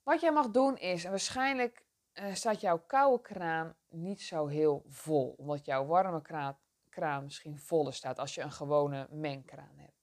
Wat 0.02 0.20
jij 0.20 0.32
mag 0.32 0.50
doen 0.50 0.76
is, 0.76 1.04
en 1.04 1.10
waarschijnlijk 1.10 1.86
uh, 2.12 2.34
staat 2.34 2.60
jouw 2.60 2.78
koude 2.78 3.22
kraan 3.22 3.76
niet 3.88 4.22
zo 4.22 4.46
heel 4.46 4.84
vol, 4.88 5.34
omdat 5.38 5.64
jouw 5.64 5.86
warme 5.86 6.22
kraan, 6.22 6.58
kraan 6.88 7.24
misschien 7.24 7.58
voller 7.58 7.94
staat 7.94 8.18
als 8.18 8.34
je 8.34 8.40
een 8.40 8.52
gewone 8.52 9.06
mengkraan 9.10 9.78
hebt. 9.78 9.95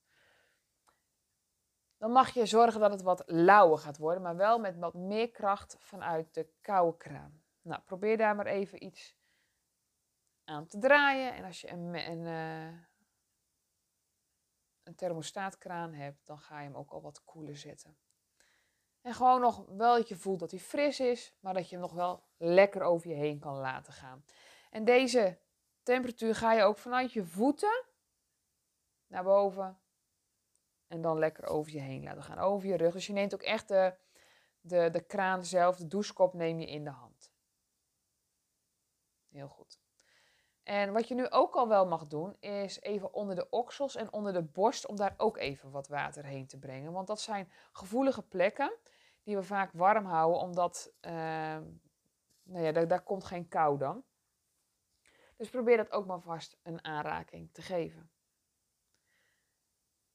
Dan 2.03 2.11
mag 2.11 2.33
je 2.33 2.45
zorgen 2.45 2.79
dat 2.79 2.91
het 2.91 3.01
wat 3.01 3.23
lauwer 3.25 3.77
gaat 3.77 3.97
worden, 3.97 4.23
maar 4.23 4.35
wel 4.35 4.59
met 4.59 4.77
wat 4.77 4.93
meer 4.93 5.31
kracht 5.31 5.75
vanuit 5.79 6.33
de 6.33 6.47
koude 6.61 6.97
kraan. 6.97 7.43
Nou, 7.61 7.81
probeer 7.81 8.17
daar 8.17 8.35
maar 8.35 8.45
even 8.45 8.83
iets 8.83 9.17
aan 10.43 10.67
te 10.67 10.79
draaien. 10.79 11.33
En 11.33 11.43
als 11.43 11.61
je 11.61 11.69
een, 11.69 11.95
een, 11.95 12.25
uh, 12.25 12.79
een 14.83 14.95
thermostaatkraan 14.95 15.93
hebt, 15.93 16.25
dan 16.25 16.37
ga 16.37 16.59
je 16.59 16.67
hem 16.67 16.75
ook 16.75 16.91
al 16.91 17.01
wat 17.01 17.23
koeler 17.23 17.57
zetten. 17.57 17.97
En 19.01 19.13
gewoon 19.13 19.41
nog 19.41 19.65
wel 19.67 19.95
dat 19.95 20.07
je 20.07 20.15
voelt 20.15 20.39
dat 20.39 20.51
hij 20.51 20.59
fris 20.59 20.99
is, 20.99 21.35
maar 21.39 21.53
dat 21.53 21.69
je 21.69 21.75
hem 21.75 21.85
nog 21.85 21.93
wel 21.93 22.23
lekker 22.37 22.81
over 22.81 23.09
je 23.09 23.15
heen 23.15 23.39
kan 23.39 23.55
laten 23.55 23.93
gaan. 23.93 24.25
En 24.69 24.85
deze 24.85 25.37
temperatuur 25.83 26.35
ga 26.35 26.53
je 26.53 26.63
ook 26.63 26.77
vanuit 26.77 27.13
je 27.13 27.25
voeten 27.25 27.83
naar 29.07 29.23
boven 29.23 29.77
en 30.93 31.01
dan 31.01 31.19
lekker 31.19 31.45
over 31.47 31.71
je 31.71 31.79
heen 31.79 32.03
laten 32.03 32.23
gaan, 32.23 32.37
over 32.37 32.67
je 32.67 32.77
rug. 32.77 32.93
Dus 32.93 33.07
je 33.07 33.13
neemt 33.13 33.33
ook 33.33 33.41
echt 33.41 33.67
de, 33.67 33.93
de, 34.61 34.89
de 34.89 35.01
kraan 35.01 35.45
zelf, 35.45 35.77
de 35.77 35.87
douchekop 35.87 36.33
neem 36.33 36.59
je 36.59 36.67
in 36.67 36.83
de 36.83 36.89
hand. 36.89 37.31
Heel 39.29 39.47
goed. 39.47 39.81
En 40.63 40.93
wat 40.93 41.07
je 41.07 41.15
nu 41.15 41.29
ook 41.29 41.55
al 41.55 41.67
wel 41.67 41.87
mag 41.87 42.07
doen, 42.07 42.35
is 42.39 42.81
even 42.81 43.13
onder 43.13 43.35
de 43.35 43.49
oksels 43.49 43.95
en 43.95 44.13
onder 44.13 44.33
de 44.33 44.43
borst 44.43 44.87
om 44.87 44.95
daar 44.95 45.13
ook 45.17 45.37
even 45.37 45.71
wat 45.71 45.87
water 45.87 46.25
heen 46.25 46.47
te 46.47 46.59
brengen. 46.59 46.91
Want 46.91 47.07
dat 47.07 47.21
zijn 47.21 47.51
gevoelige 47.71 48.21
plekken 48.21 48.73
die 49.23 49.35
we 49.35 49.43
vaak 49.43 49.71
warm 49.71 50.05
houden, 50.05 50.39
omdat 50.41 50.93
uh, 51.01 51.11
nou 52.43 52.63
ja, 52.63 52.71
daar, 52.71 52.87
daar 52.87 53.03
komt 53.03 53.23
geen 53.23 53.47
kou 53.47 53.77
dan. 53.77 54.03
Dus 55.37 55.49
probeer 55.49 55.77
dat 55.77 55.91
ook 55.91 56.05
maar 56.05 56.21
vast 56.21 56.59
een 56.63 56.83
aanraking 56.83 57.53
te 57.53 57.61
geven. 57.61 58.11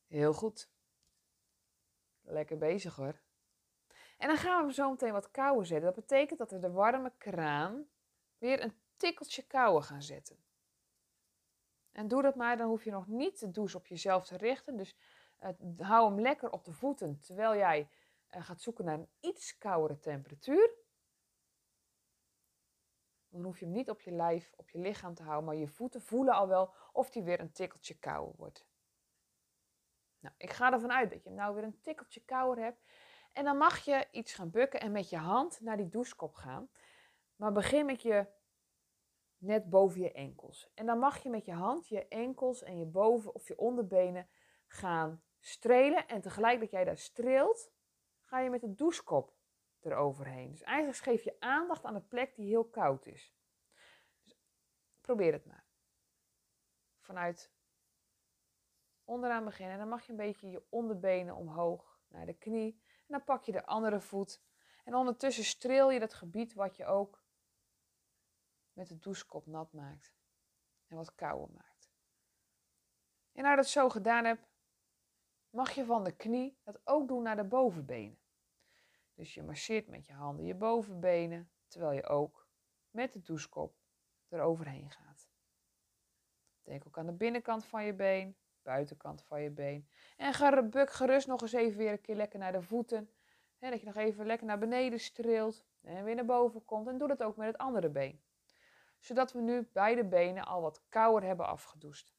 Heel 0.09 0.33
goed. 0.33 0.71
Lekker 2.21 2.59
bezig 2.59 2.97
hoor. 2.97 3.21
En 4.19 4.29
dan 4.29 4.37
gaan 4.37 4.67
we 4.67 4.73
zo 4.73 4.91
meteen 4.91 5.13
wat 5.13 5.31
kouwen 5.31 5.67
zetten. 5.67 5.87
Dat 5.87 6.07
betekent 6.07 6.39
dat 6.39 6.51
we 6.51 6.59
de 6.59 6.71
warme 6.71 7.13
kraan 7.19 7.89
weer 8.39 8.63
een 8.63 8.81
tikkeltje 8.97 9.43
kouwen 9.43 9.83
gaan 9.83 10.03
zetten. 10.03 10.37
En 11.93 12.09
doe 12.09 12.23
dat 12.23 12.35
maar, 12.35 12.57
dan 12.57 12.69
hoef 12.69 12.85
je 12.85 12.91
nog 12.91 13.07
niet 13.07 13.41
de 13.41 13.51
douche 13.51 13.77
op 13.77 13.87
jezelf 13.87 14.27
te 14.27 14.37
richten. 14.37 14.77
Dus 14.77 14.97
uh, 15.43 15.49
hou 15.89 16.11
hem 16.11 16.21
lekker 16.21 16.51
op 16.51 16.65
de 16.65 16.73
voeten 16.73 17.21
terwijl 17.21 17.57
jij 17.57 17.89
uh, 18.31 18.45
gaat 18.45 18.61
zoeken 18.61 18.85
naar 18.85 18.99
een 18.99 19.09
iets 19.21 19.59
koudere 19.59 19.99
temperatuur. 19.99 20.71
Dan 23.29 23.43
hoef 23.43 23.59
je 23.59 23.65
hem 23.65 23.75
niet 23.75 23.91
op 23.91 24.01
je 24.01 24.11
lijf, 24.11 24.53
op 24.57 24.71
je 24.71 24.79
lichaam 24.79 25.15
te 25.15 25.23
houden, 25.23 25.45
maar 25.45 25.57
je 25.57 25.69
voeten 25.69 26.03
voelen 26.03 26.35
al 26.35 26.49
wel 26.49 26.75
of 26.93 27.11
die 27.11 27.23
weer 27.23 27.41
een 27.41 27.53
tikkeltje 27.53 27.99
kouder 27.99 28.35
wordt. 28.37 28.67
Nou, 30.21 30.35
ik 30.39 30.51
ga 30.51 30.73
ervan 30.73 30.93
uit 30.93 31.11
dat 31.11 31.23
je 31.23 31.29
hem 31.29 31.39
nou 31.39 31.55
weer 31.55 31.65
een 31.65 31.81
tikkeltje 31.83 32.21
kouder 32.25 32.65
hebt. 32.65 32.83
En 33.33 33.45
dan 33.45 33.57
mag 33.57 33.79
je 33.79 34.07
iets 34.11 34.35
gaan 34.35 34.51
bukken 34.51 34.81
en 34.81 34.93
met 34.93 35.11
je 35.11 35.17
hand 35.17 35.61
naar 35.61 35.77
die 35.77 35.89
douchekop 35.89 36.35
gaan. 36.35 36.71
Maar 37.37 37.53
begin 37.53 37.87
met 37.87 38.03
je 38.03 38.27
net 39.39 39.71
boven 39.71 40.01
je 40.01 40.13
enkels. 40.13 40.71
En 40.75 40.87
dan 40.87 40.99
mag 40.99 41.23
je 41.23 41.31
met 41.31 41.45
je 41.45 41.53
hand 41.53 41.89
je 41.89 42.09
enkels 42.09 42.63
en 42.63 42.79
je 42.79 42.87
boven 42.87 43.35
of 43.35 43.49
je 43.49 43.59
onderbenen 43.59 44.29
gaan 44.67 45.23
strelen. 45.41 46.09
En 46.09 46.21
tegelijk 46.21 46.61
dat 46.61 46.71
jij 46.71 46.85
daar 46.85 46.99
streelt, 46.99 47.73
ga 48.21 48.41
je 48.41 48.51
met 48.51 48.61
de 48.61 48.75
douchekop 48.75 49.37
eroverheen. 49.81 50.51
Dus 50.51 50.63
eigenlijk 50.63 50.99
geef 50.99 51.25
je 51.25 51.37
aandacht 51.39 51.85
aan 51.85 51.95
de 51.95 52.01
plek 52.01 52.37
die 52.37 52.49
heel 52.49 52.69
koud 52.69 53.07
is. 53.07 53.35
Dus 54.23 54.39
probeer 55.01 55.33
het 55.33 55.47
maar. 55.47 55.67
Vanuit 56.99 57.53
onderaan 59.09 59.45
beginnen. 59.45 59.73
En 59.73 59.81
dan 59.81 59.89
mag 59.89 60.05
je 60.05 60.11
een 60.11 60.17
beetje 60.17 60.51
je 60.51 60.63
onderbenen 60.69 61.37
omhoog 61.37 62.01
naar 62.09 62.27
de 62.27 62.35
knie. 62.39 62.83
En 62.87 63.07
dan 63.07 63.25
pak 63.25 63.45
je 63.45 63.53
de 63.53 63.67
andere 63.67 64.01
voet. 64.01 64.43
En 64.85 64.95
ondertussen 64.95 65.45
streel 65.45 65.91
je 65.91 65.99
dat 65.99 66.15
gebied 66.15 66.55
wat 66.55 66.77
je 66.77 66.85
ook 66.85 67.25
met 68.73 68.89
de 68.89 68.99
douchekop 68.99 69.47
nat 69.47 69.73
maakt. 69.73 70.15
En 70.87 70.97
wat 70.97 71.15
kouder 71.15 71.51
maakt. 71.55 71.93
En 73.33 73.43
nadat 73.43 73.51
je 73.51 73.57
dat 73.57 73.85
zo 73.85 73.89
gedaan 73.89 74.25
hebt, 74.25 74.49
mag 75.51 75.71
je 75.71 75.85
van 75.85 76.05
de 76.05 76.17
knie 76.17 76.59
dat 76.63 76.81
ook 76.85 77.09
doen 77.09 77.23
naar 77.23 77.37
de 77.37 77.45
bovenbenen. 77.45 78.19
Dus 79.15 79.35
je 79.35 79.43
masseert 79.43 79.89
met 79.89 80.07
je 80.07 80.13
handen 80.13 80.45
je 80.45 80.55
bovenbenen, 80.55 81.51
terwijl 81.67 81.93
je 81.93 82.07
ook 82.07 82.47
met 82.91 83.13
de 83.13 83.21
douchekop 83.21 83.77
eroverheen 84.29 84.91
gaat. 84.91 85.31
Denk 86.63 86.87
ook 86.87 86.99
aan 86.99 87.07
de 87.07 87.13
binnenkant 87.13 87.65
van 87.65 87.85
je 87.85 87.95
been, 87.95 88.37
buitenkant 88.69 89.23
van 89.23 89.43
je 89.43 89.51
been. 89.51 89.89
En 90.17 90.33
ga 90.33 90.63
buk 90.63 90.91
gerust 90.91 91.27
nog 91.27 91.43
eens 91.43 91.53
even 91.53 91.79
weer 91.79 91.93
een 91.93 92.01
keer 92.01 92.17
lekker 92.17 92.39
naar 92.39 92.53
de 92.53 92.63
voeten. 92.63 93.11
Hè, 93.59 93.71
dat 93.71 93.81
je 93.81 93.87
nog 93.87 93.97
even 93.97 94.27
lekker 94.27 94.47
naar 94.47 94.59
beneden 94.59 95.01
streelt 95.01 95.65
en 95.83 96.05
weer 96.05 96.15
naar 96.15 96.25
boven 96.25 96.65
komt. 96.65 96.89
En 96.89 96.99
doe 96.99 97.09
dat 97.09 97.23
ook 97.23 97.37
met 97.37 97.47
het 97.47 97.59
andere 97.59 97.89
been. 97.89 98.21
Zodat 98.99 99.33
we 99.33 99.41
nu 99.41 99.69
beide 99.73 100.05
benen 100.05 100.45
al 100.45 100.61
wat 100.61 100.83
kouder 100.89 101.29
hebben 101.29 101.47
afgedoest. 101.47 102.15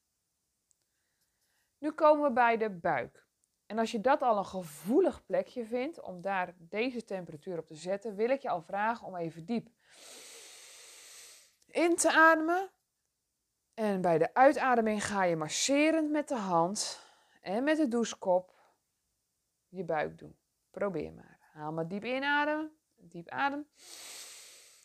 Nu 1.77 1.91
komen 1.91 2.27
we 2.27 2.33
bij 2.33 2.57
de 2.57 2.69
buik. 2.69 3.27
En 3.65 3.77
als 3.77 3.91
je 3.91 4.01
dat 4.01 4.21
al 4.21 4.37
een 4.37 4.45
gevoelig 4.45 5.25
plekje 5.25 5.65
vindt 5.65 6.01
om 6.01 6.21
daar 6.21 6.53
deze 6.57 7.03
temperatuur 7.03 7.57
op 7.57 7.67
te 7.67 7.75
zetten, 7.75 8.15
wil 8.15 8.29
ik 8.29 8.41
je 8.41 8.49
al 8.49 8.61
vragen 8.61 9.07
om 9.07 9.15
even 9.15 9.45
diep 9.45 9.69
in 11.71 11.95
te 11.95 12.11
ademen. 12.11 12.69
En 13.79 14.01
bij 14.01 14.17
de 14.17 14.33
uitademing 14.33 15.05
ga 15.05 15.23
je 15.23 15.35
masserend 15.35 16.11
met 16.11 16.27
de 16.27 16.35
hand 16.35 17.05
en 17.41 17.63
met 17.63 17.77
de 17.77 17.87
douchekop 17.87 18.55
je 19.67 19.83
buik 19.83 20.17
doen. 20.17 20.37
Probeer 20.71 21.13
maar. 21.13 21.39
Haal 21.51 21.71
maar 21.71 21.87
diep 21.87 22.03
inademen, 22.03 22.77
diep 22.95 23.29
adem. 23.29 23.67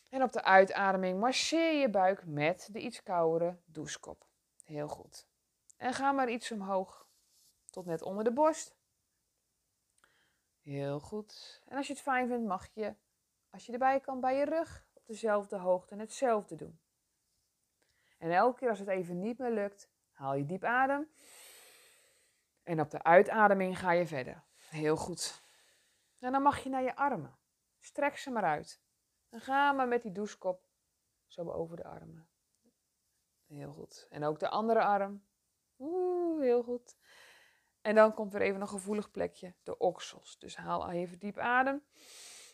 En 0.09 0.23
op 0.23 0.31
de 0.31 0.43
uitademing 0.43 1.19
masseer 1.19 1.79
je 1.79 1.89
buik 1.89 2.25
met 2.25 2.69
de 2.71 2.79
iets 2.79 3.03
koudere 3.03 3.57
douchekop. 3.65 4.25
Heel 4.63 4.87
goed. 4.87 5.27
En 5.77 5.93
ga 5.93 6.11
maar 6.11 6.29
iets 6.29 6.51
omhoog 6.51 7.07
tot 7.65 7.85
net 7.85 8.01
onder 8.01 8.23
de 8.23 8.33
borst. 8.33 8.75
Heel 10.61 10.99
goed. 10.99 11.61
En 11.67 11.77
als 11.77 11.87
je 11.87 11.93
het 11.93 12.01
fijn 12.01 12.27
vindt, 12.27 12.47
mag 12.47 12.67
je, 12.73 12.95
als 13.49 13.65
je 13.65 13.71
erbij 13.71 13.99
kan, 13.99 14.19
bij 14.19 14.35
je 14.35 14.45
rug 14.45 14.87
op 14.93 15.05
dezelfde 15.05 15.57
hoogte 15.57 15.95
hetzelfde 15.95 16.55
doen. 16.55 16.79
En 18.17 18.31
elke 18.31 18.59
keer 18.59 18.69
als 18.69 18.79
het 18.79 18.87
even 18.87 19.19
niet 19.19 19.37
meer 19.37 19.51
lukt, 19.51 19.89
haal 20.11 20.35
je 20.35 20.45
diep 20.45 20.63
adem. 20.63 21.09
En 22.63 22.79
op 22.79 22.89
de 22.89 23.03
uitademing 23.03 23.79
ga 23.79 23.91
je 23.91 24.07
verder. 24.07 24.43
Heel 24.69 24.95
goed. 24.95 25.43
En 26.19 26.31
dan 26.31 26.41
mag 26.41 26.59
je 26.59 26.69
naar 26.69 26.83
je 26.83 26.95
armen. 26.95 27.37
Strek 27.79 28.17
ze 28.17 28.31
maar 28.31 28.43
uit. 28.43 28.81
En 29.29 29.39
ga 29.39 29.71
maar 29.71 29.87
met 29.87 30.01
die 30.01 30.11
douchekop 30.11 30.63
zo 31.27 31.51
over 31.51 31.75
de 31.75 31.83
armen. 31.83 32.27
Heel 33.47 33.71
goed. 33.71 34.07
En 34.09 34.23
ook 34.23 34.39
de 34.39 34.49
andere 34.49 34.81
arm. 34.81 35.23
Oeh, 35.79 36.41
heel 36.41 36.63
goed. 36.63 36.95
En 37.81 37.95
dan 37.95 38.13
komt 38.13 38.33
er 38.33 38.41
even 38.41 38.61
een 38.61 38.67
gevoelig 38.67 39.11
plekje, 39.11 39.53
de 39.63 39.77
oksels. 39.77 40.37
Dus 40.39 40.55
haal 40.55 40.89
even 40.89 41.19
diep 41.19 41.37
adem 41.37 41.83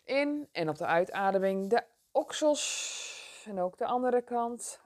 in 0.03 0.49
en 0.51 0.69
op 0.69 0.77
de 0.77 0.85
uitademing 0.85 1.69
de 1.69 1.83
oksels. 2.11 3.10
En 3.45 3.59
ook 3.59 3.77
de 3.77 3.85
andere 3.85 4.21
kant. 4.21 4.79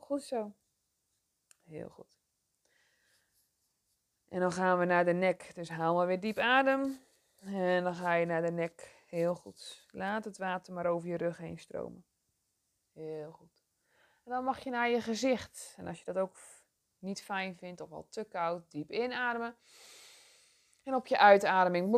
Goed 0.00 0.22
zo. 0.22 0.52
Heel 1.64 1.88
goed. 1.88 2.18
En 4.28 4.40
dan 4.40 4.52
gaan 4.52 4.78
we 4.78 4.84
naar 4.84 5.04
de 5.04 5.12
nek. 5.12 5.54
Dus 5.54 5.68
haal 5.68 5.94
maar 5.94 6.06
weer 6.06 6.20
diep 6.20 6.38
adem. 6.38 7.00
En 7.40 7.84
dan 7.84 7.94
ga 7.94 8.14
je 8.14 8.26
naar 8.26 8.42
de 8.42 8.50
nek. 8.50 9.04
Heel 9.06 9.34
goed. 9.34 9.86
Laat 9.90 10.24
het 10.24 10.38
water 10.38 10.74
maar 10.74 10.86
over 10.86 11.08
je 11.08 11.16
rug 11.16 11.36
heen 11.36 11.58
stromen. 11.58 12.04
Heel 12.92 13.30
goed. 13.30 13.64
En 14.24 14.30
dan 14.30 14.44
mag 14.44 14.58
je 14.58 14.70
naar 14.70 14.88
je 14.88 15.00
gezicht. 15.00 15.74
En 15.76 15.86
als 15.86 15.98
je 15.98 16.04
dat 16.04 16.18
ook 16.18 16.36
niet 16.98 17.22
fijn 17.22 17.56
vindt 17.56 17.80
of 17.80 17.92
al 17.92 18.06
te 18.08 18.24
koud, 18.24 18.70
diep 18.70 18.90
inademen. 18.90 19.56
En 20.82 20.94
op 20.94 21.06
je 21.06 21.18
uitademing, 21.18 21.94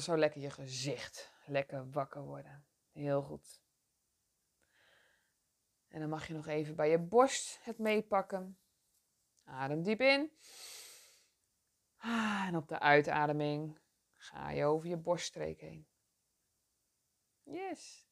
zo 0.00 0.16
lekker 0.16 0.40
je 0.40 0.50
gezicht 0.50 1.32
lekker 1.46 1.90
wakker 1.90 2.22
worden. 2.22 2.64
Heel 2.92 3.22
goed. 3.22 3.62
En 5.94 6.00
dan 6.00 6.08
mag 6.08 6.26
je 6.26 6.34
nog 6.34 6.46
even 6.46 6.76
bij 6.76 6.90
je 6.90 6.98
borst 6.98 7.58
het 7.62 7.78
meepakken. 7.78 8.58
Adem 9.44 9.82
diep 9.82 10.00
in. 10.00 10.32
Ah, 11.96 12.44
en 12.46 12.56
op 12.56 12.68
de 12.68 12.78
uitademing 12.78 13.78
ga 14.12 14.50
je 14.50 14.64
over 14.64 14.88
je 14.88 14.96
borststreek 14.96 15.60
heen. 15.60 15.86
Yes. 17.42 18.08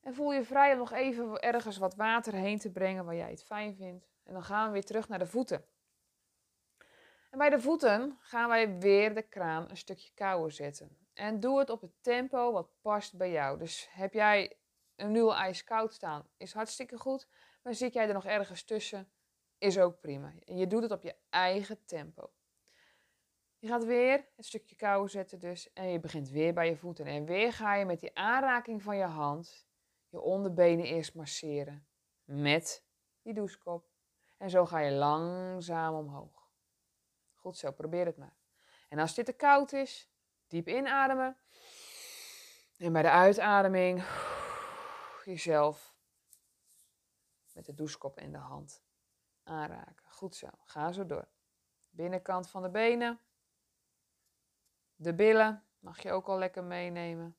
En 0.00 0.14
voel 0.14 0.32
je 0.32 0.44
vrij 0.44 0.72
om 0.72 0.78
nog 0.78 0.92
even 0.92 1.40
ergens 1.40 1.76
wat 1.76 1.94
water 1.94 2.32
heen 2.32 2.58
te 2.58 2.70
brengen 2.70 3.04
waar 3.04 3.16
jij 3.16 3.30
het 3.30 3.44
fijn 3.44 3.76
vindt. 3.76 4.08
En 4.22 4.32
dan 4.32 4.42
gaan 4.42 4.66
we 4.66 4.72
weer 4.72 4.84
terug 4.84 5.08
naar 5.08 5.18
de 5.18 5.26
voeten. 5.26 5.64
En 7.30 7.38
bij 7.38 7.50
de 7.50 7.60
voeten 7.60 8.18
gaan 8.20 8.48
wij 8.48 8.78
weer 8.78 9.14
de 9.14 9.22
kraan 9.22 9.70
een 9.70 9.76
stukje 9.76 10.10
kouder 10.14 10.52
zetten. 10.52 10.96
En 11.12 11.40
doe 11.40 11.58
het 11.58 11.70
op 11.70 11.80
het 11.80 12.02
tempo 12.02 12.52
wat 12.52 12.70
past 12.80 13.16
bij 13.16 13.30
jou. 13.30 13.58
Dus 13.58 13.88
heb 13.90 14.12
jij 14.12 14.56
een 15.02 15.12
nieuwe 15.12 15.34
ijskoud 15.34 15.92
staan, 15.94 16.28
is 16.36 16.52
hartstikke 16.52 16.98
goed. 16.98 17.28
Maar 17.62 17.74
zit 17.74 17.92
jij 17.92 18.08
er 18.08 18.14
nog 18.14 18.26
ergens 18.26 18.62
tussen, 18.62 19.12
is 19.58 19.78
ook 19.78 20.00
prima. 20.00 20.32
Je 20.44 20.66
doet 20.66 20.82
het 20.82 20.90
op 20.90 21.02
je 21.02 21.14
eigen 21.30 21.84
tempo. 21.84 22.30
Je 23.58 23.68
gaat 23.68 23.84
weer 23.84 24.26
een 24.36 24.44
stukje 24.44 24.76
kouder 24.76 25.10
zetten 25.10 25.40
dus. 25.40 25.72
En 25.72 25.88
je 25.88 26.00
begint 26.00 26.28
weer 26.30 26.54
bij 26.54 26.68
je 26.68 26.76
voeten. 26.76 27.06
En 27.06 27.24
weer 27.24 27.52
ga 27.52 27.74
je 27.74 27.84
met 27.84 28.00
die 28.00 28.16
aanraking 28.16 28.82
van 28.82 28.96
je 28.96 29.04
hand 29.04 29.66
je 30.08 30.20
onderbenen 30.20 30.84
eerst 30.84 31.14
masseren. 31.14 31.86
Met 32.24 32.84
die 33.22 33.34
douchekop. 33.34 33.86
En 34.36 34.50
zo 34.50 34.66
ga 34.66 34.78
je 34.78 34.92
langzaam 34.92 35.94
omhoog. 35.94 36.50
Goed 37.34 37.56
zo, 37.56 37.70
probeer 37.70 38.06
het 38.06 38.16
maar. 38.16 38.36
En 38.88 38.98
als 38.98 39.14
dit 39.14 39.26
te 39.26 39.32
koud 39.32 39.72
is, 39.72 40.10
diep 40.46 40.68
inademen. 40.68 41.36
En 42.78 42.92
bij 42.92 43.02
de 43.02 43.10
uitademing 43.10 44.02
jezelf 45.24 45.94
met 47.52 47.64
de 47.64 47.74
douchekop 47.74 48.18
in 48.18 48.32
de 48.32 48.38
hand 48.38 48.82
aanraken. 49.42 50.10
Goed 50.10 50.36
zo, 50.36 50.48
ga 50.64 50.92
zo 50.92 51.06
door. 51.06 51.28
Binnenkant 51.90 52.50
van 52.50 52.62
de 52.62 52.70
benen. 52.70 53.20
De 54.94 55.14
billen 55.14 55.64
mag 55.78 56.02
je 56.02 56.12
ook 56.12 56.28
al 56.28 56.38
lekker 56.38 56.64
meenemen. 56.64 57.36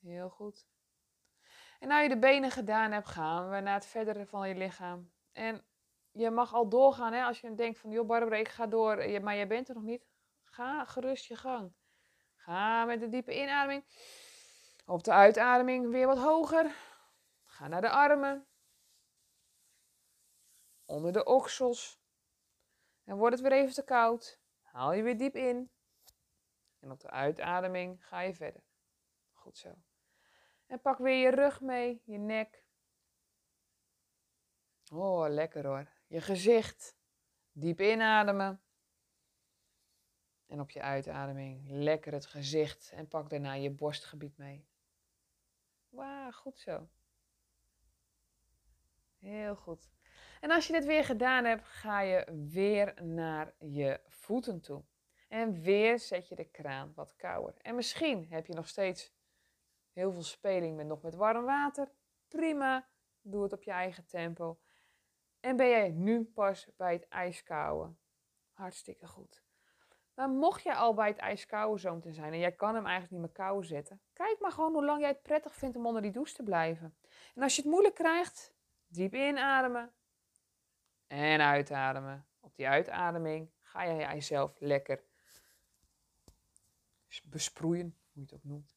Heel 0.00 0.30
goed. 0.30 0.66
En 1.78 1.88
nou 1.88 2.02
je 2.02 2.08
de 2.08 2.18
benen 2.18 2.50
gedaan 2.50 2.92
hebt, 2.92 3.08
gaan 3.08 3.50
we 3.50 3.60
naar 3.60 3.74
het 3.74 3.86
verdere 3.86 4.26
van 4.26 4.48
je 4.48 4.54
lichaam. 4.54 5.12
En 5.32 5.64
je 6.10 6.30
mag 6.30 6.54
al 6.54 6.68
doorgaan, 6.68 7.12
hè, 7.12 7.24
als 7.24 7.40
je 7.40 7.54
denkt 7.54 7.78
van, 7.78 7.90
joh 7.90 8.06
Barbara, 8.06 8.36
ik 8.36 8.48
ga 8.48 8.66
door, 8.66 9.20
maar 9.22 9.34
jij 9.34 9.46
bent 9.46 9.68
er 9.68 9.74
nog 9.74 9.84
niet. 9.84 10.06
Ga 10.44 10.84
gerust 10.84 11.24
je 11.24 11.36
gang. 11.36 11.72
Ga 12.36 12.84
met 12.84 13.02
een 13.02 13.10
diepe 13.10 13.36
inademing. 13.36 13.84
Op 14.84 15.04
de 15.04 15.12
uitademing 15.12 15.90
weer 15.90 16.06
wat 16.06 16.18
hoger. 16.18 16.74
Ga 17.44 17.68
naar 17.68 17.80
de 17.80 17.90
armen. 17.90 18.46
onder 20.84 21.12
de 21.12 21.24
oksels. 21.24 22.00
En 23.04 23.16
wordt 23.16 23.38
het 23.38 23.48
weer 23.48 23.58
even 23.58 23.74
te 23.74 23.84
koud, 23.84 24.40
haal 24.60 24.92
je 24.92 25.02
weer 25.02 25.18
diep 25.18 25.36
in. 25.36 25.70
En 26.78 26.90
op 26.90 27.00
de 27.00 27.10
uitademing 27.10 28.06
ga 28.06 28.20
je 28.20 28.34
verder. 28.34 28.62
Goed 29.32 29.58
zo. 29.58 29.74
En 30.66 30.80
pak 30.80 30.98
weer 30.98 31.16
je 31.16 31.36
rug 31.36 31.60
mee, 31.60 32.02
je 32.04 32.18
nek. 32.18 32.64
Oh, 34.92 35.28
lekker 35.28 35.66
hoor. 35.66 35.88
Je 36.06 36.20
gezicht. 36.20 36.96
Diep 37.52 37.80
inademen. 37.80 38.62
En 40.46 40.60
op 40.60 40.70
je 40.70 40.82
uitademing 40.82 41.68
lekker 41.68 42.12
het 42.12 42.26
gezicht 42.26 42.90
en 42.90 43.08
pak 43.08 43.30
daarna 43.30 43.52
je 43.52 43.70
borstgebied 43.70 44.36
mee. 44.36 44.71
Wauw, 45.92 46.30
goed 46.30 46.58
zo. 46.58 46.88
Heel 49.18 49.54
goed. 49.54 49.90
En 50.40 50.50
als 50.50 50.66
je 50.66 50.72
dit 50.72 50.84
weer 50.84 51.04
gedaan 51.04 51.44
hebt, 51.44 51.64
ga 51.64 52.00
je 52.00 52.46
weer 52.48 53.02
naar 53.02 53.54
je 53.58 54.00
voeten 54.06 54.60
toe. 54.60 54.84
En 55.28 55.60
weer 55.60 55.98
zet 55.98 56.28
je 56.28 56.34
de 56.34 56.44
kraan 56.44 56.92
wat 56.94 57.16
kouder. 57.16 57.54
En 57.56 57.74
misschien 57.74 58.26
heb 58.28 58.46
je 58.46 58.54
nog 58.54 58.68
steeds 58.68 59.14
heel 59.92 60.12
veel 60.12 60.22
speling 60.22 60.76
met 60.76 60.86
nog 60.86 61.02
met 61.02 61.14
warm 61.14 61.44
water. 61.44 61.92
Prima, 62.28 62.88
doe 63.20 63.42
het 63.42 63.52
op 63.52 63.62
je 63.62 63.70
eigen 63.70 64.06
tempo. 64.06 64.58
En 65.40 65.56
ben 65.56 65.68
jij 65.68 65.90
nu 65.90 66.24
pas 66.24 66.68
bij 66.76 66.92
het 66.92 67.08
ijskouwen? 67.08 67.98
Hartstikke 68.50 69.06
goed. 69.06 69.42
Maar 70.14 70.28
mocht 70.28 70.62
jij 70.62 70.74
al 70.74 70.94
bij 70.94 71.08
het 71.08 71.18
ijskouwen 71.18 71.80
zo 71.80 71.98
te 71.98 72.12
zijn 72.12 72.32
en 72.32 72.38
jij 72.38 72.52
kan 72.52 72.74
hem 72.74 72.86
eigenlijk 72.86 73.12
niet 73.12 73.20
meer 73.20 73.46
kou 73.46 73.64
zetten, 73.64 74.00
kijk 74.12 74.40
maar 74.40 74.52
gewoon 74.52 74.72
hoe 74.72 74.84
lang 74.84 75.00
jij 75.00 75.08
het 75.08 75.22
prettig 75.22 75.54
vindt 75.54 75.76
om 75.76 75.86
onder 75.86 76.02
die 76.02 76.10
douche 76.10 76.34
te 76.34 76.42
blijven. 76.42 76.96
En 77.34 77.42
als 77.42 77.56
je 77.56 77.62
het 77.62 77.70
moeilijk 77.70 77.94
krijgt, 77.94 78.54
diep 78.86 79.14
inademen 79.14 79.92
en 81.06 81.40
uitademen. 81.40 82.26
Op 82.40 82.56
die 82.56 82.68
uitademing 82.68 83.50
ga 83.60 83.82
je 83.82 83.96
jezelf 83.96 84.56
lekker 84.58 85.02
besproeien, 87.24 87.96
hoe 88.12 88.12
je 88.12 88.20
het 88.20 88.34
ook 88.34 88.44
noemt. 88.44 88.76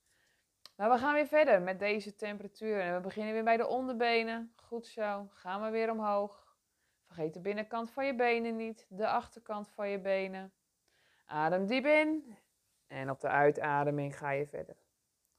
Maar 0.76 0.90
we 0.90 0.98
gaan 0.98 1.14
weer 1.14 1.28
verder 1.28 1.62
met 1.62 1.80
deze 1.80 2.16
temperatuur. 2.16 2.80
En 2.80 2.96
we 2.96 3.02
beginnen 3.02 3.34
weer 3.34 3.44
bij 3.44 3.58
de 3.58 3.68
onderbenen. 3.68 4.54
Goed 4.56 4.88
zo. 4.88 5.30
Gaan 5.34 5.62
we 5.62 5.70
weer 5.70 5.92
omhoog. 5.92 6.58
Vergeet 7.06 7.34
de 7.34 7.40
binnenkant 7.40 7.92
van 7.92 8.06
je 8.06 8.16
benen 8.16 8.56
niet. 8.56 8.86
De 8.90 9.08
achterkant 9.08 9.70
van 9.70 9.90
je 9.90 10.00
benen. 10.00 10.54
Adem 11.26 11.66
diep 11.66 11.86
in. 11.86 12.38
En 12.88 13.10
op 13.10 13.20
de 13.20 13.28
uitademing 13.28 14.18
ga 14.18 14.32
je 14.32 14.48
verder. 14.48 14.76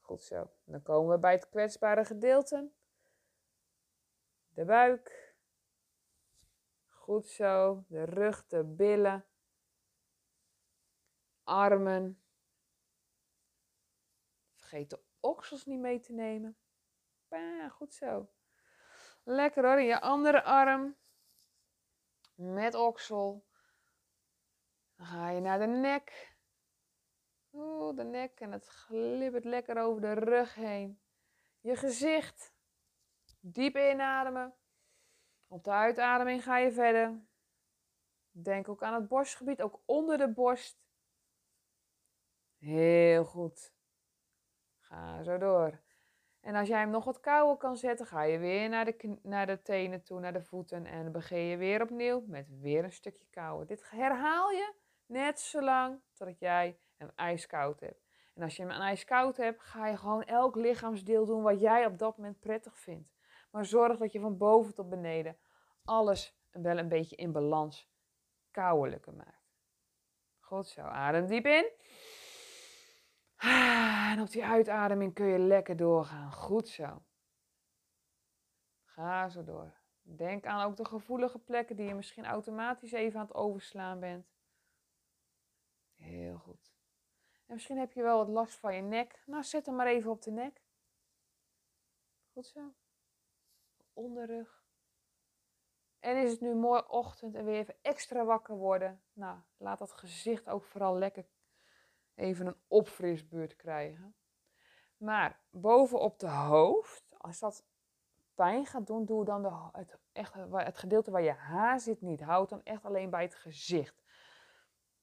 Goed 0.01 0.21
zo. 0.21 0.51
Dan 0.63 0.81
komen 0.81 1.11
we 1.11 1.19
bij 1.19 1.33
het 1.33 1.49
kwetsbare 1.49 2.05
gedeelte. 2.05 2.71
De 4.49 4.65
buik. 4.65 5.35
Goed 6.87 7.27
zo. 7.27 7.83
De 7.87 8.03
rug, 8.03 8.47
de 8.47 8.63
billen. 8.63 9.25
Armen. 11.43 12.21
Vergeet 14.55 14.89
de 14.89 14.99
oksels 15.19 15.65
niet 15.65 15.79
mee 15.79 15.99
te 15.99 16.13
nemen. 16.13 16.57
Ja, 17.29 17.69
goed 17.69 17.93
zo. 17.93 18.29
Lekker 19.23 19.65
hoor. 19.65 19.79
Je 19.79 20.01
andere 20.01 20.43
arm. 20.43 20.95
Met 22.35 22.75
oksel. 22.75 23.46
Dan 24.97 25.05
ga 25.05 25.29
je 25.29 25.39
naar 25.39 25.59
de 25.59 25.65
nek. 25.65 26.35
Oeh, 27.53 27.95
de 27.95 28.03
nek 28.03 28.39
en 28.39 28.51
het 28.51 28.67
glibbert 28.67 29.45
lekker 29.45 29.81
over 29.81 30.01
de 30.01 30.13
rug 30.13 30.55
heen. 30.55 31.01
Je 31.59 31.75
gezicht. 31.75 32.55
Diep 33.39 33.75
inademen. 33.75 34.55
Op 35.47 35.63
de 35.63 35.71
uitademing 35.71 36.43
ga 36.43 36.57
je 36.57 36.71
verder. 36.71 37.21
Denk 38.31 38.69
ook 38.69 38.83
aan 38.83 38.93
het 38.93 39.07
borstgebied, 39.07 39.61
ook 39.61 39.81
onder 39.85 40.17
de 40.17 40.33
borst. 40.33 40.77
Heel 42.57 43.25
goed. 43.25 43.73
Ga 44.79 45.23
zo 45.23 45.37
door. 45.37 45.81
En 46.39 46.55
als 46.55 46.67
jij 46.67 46.79
hem 46.79 46.89
nog 46.89 47.05
wat 47.05 47.19
kouder 47.19 47.57
kan 47.57 47.77
zetten, 47.77 48.05
ga 48.05 48.23
je 48.23 48.37
weer 48.37 48.69
naar 48.69 48.85
de, 48.85 49.19
naar 49.21 49.47
de 49.47 49.61
tenen 49.61 50.03
toe, 50.03 50.19
naar 50.19 50.33
de 50.33 50.43
voeten. 50.43 50.85
En 50.85 51.11
begin 51.11 51.39
je 51.39 51.57
weer 51.57 51.81
opnieuw 51.81 52.23
met 52.27 52.59
weer 52.59 52.83
een 52.83 52.91
stukje 52.91 53.27
kouder. 53.29 53.67
Dit 53.67 53.89
herhaal 53.89 54.51
je 54.51 54.73
net 55.07 55.39
zo 55.39 55.61
lang 55.61 56.01
totdat 56.13 56.39
jij 56.39 56.79
hem 56.97 57.11
ijskoud 57.15 57.79
hebt. 57.79 58.05
En 58.33 58.43
als 58.43 58.55
je 58.55 58.61
hem 58.61 58.71
ijskoud 58.71 59.37
hebt, 59.37 59.61
ga 59.61 59.87
je 59.87 59.97
gewoon 59.97 60.23
elk 60.23 60.55
lichaamsdeel 60.55 61.25
doen 61.25 61.41
wat 61.41 61.59
jij 61.59 61.85
op 61.85 61.97
dat 61.97 62.17
moment 62.17 62.39
prettig 62.39 62.77
vindt. 62.77 63.09
Maar 63.51 63.65
zorg 63.65 63.97
dat 63.97 64.11
je 64.11 64.19
van 64.19 64.37
boven 64.37 64.73
tot 64.73 64.89
beneden 64.89 65.37
alles 65.83 66.37
wel 66.51 66.77
een 66.77 66.89
beetje 66.89 67.15
in 67.15 67.31
balans 67.31 67.89
kouwelijker 68.51 69.13
maakt. 69.13 69.47
Goed 70.39 70.67
zo, 70.67 70.81
adem 70.81 71.27
diep 71.27 71.45
in. 71.45 71.71
En 73.37 74.21
op 74.21 74.29
die 74.29 74.45
uitademing 74.45 75.13
kun 75.13 75.25
je 75.25 75.39
lekker 75.39 75.75
doorgaan. 75.75 76.31
Goed 76.33 76.67
zo. 76.67 77.03
Ga 78.83 79.29
zo 79.29 79.43
door. 79.43 79.73
Denk 80.01 80.45
aan 80.45 80.65
ook 80.65 80.77
de 80.77 80.85
gevoelige 80.85 81.39
plekken 81.39 81.75
die 81.75 81.87
je 81.87 81.95
misschien 81.95 82.25
automatisch 82.25 82.91
even 82.91 83.19
aan 83.19 83.25
het 83.25 83.35
overslaan 83.35 83.99
bent. 83.99 84.27
Heel 85.97 86.37
goed. 86.37 86.71
En 87.45 87.53
misschien 87.53 87.77
heb 87.77 87.93
je 87.93 88.01
wel 88.01 88.17
wat 88.17 88.27
last 88.27 88.55
van 88.55 88.75
je 88.75 88.81
nek. 88.81 89.23
Nou, 89.25 89.43
zet 89.43 89.65
hem 89.65 89.75
maar 89.75 89.87
even 89.87 90.11
op 90.11 90.21
de 90.21 90.31
nek. 90.31 90.61
Goed 92.33 92.45
zo. 92.45 92.73
Onderrug. 93.93 94.65
En 95.99 96.17
is 96.17 96.31
het 96.31 96.41
nu 96.41 96.55
mooi 96.55 96.83
ochtend 96.87 97.35
en 97.35 97.45
weer 97.45 97.55
even 97.55 97.75
extra 97.81 98.25
wakker 98.25 98.55
worden? 98.55 99.01
Nou, 99.13 99.39
laat 99.57 99.79
dat 99.79 99.91
gezicht 99.91 100.49
ook 100.49 100.63
vooral 100.63 100.97
lekker 100.97 101.25
even 102.15 102.47
een 102.47 102.61
opfrisbeurt 102.67 103.55
krijgen. 103.55 104.15
Maar 104.97 105.39
bovenop 105.49 106.19
de 106.19 106.29
hoofd, 106.29 107.03
als 107.17 107.39
dat 107.39 107.65
pijn 108.35 108.65
gaat 108.65 108.87
doen, 108.87 109.05
doe 109.05 109.25
dan 109.25 109.41
de, 109.41 109.69
het, 109.71 109.97
echt, 110.11 110.33
het 110.51 110.77
gedeelte 110.77 111.11
waar 111.11 111.21
je 111.21 111.31
haar 111.31 111.79
zit 111.79 112.01
niet. 112.01 112.21
Houd 112.21 112.49
dan 112.49 112.63
echt 112.63 112.85
alleen 112.85 113.09
bij 113.09 113.23
het 113.23 113.35
gezicht. 113.35 114.03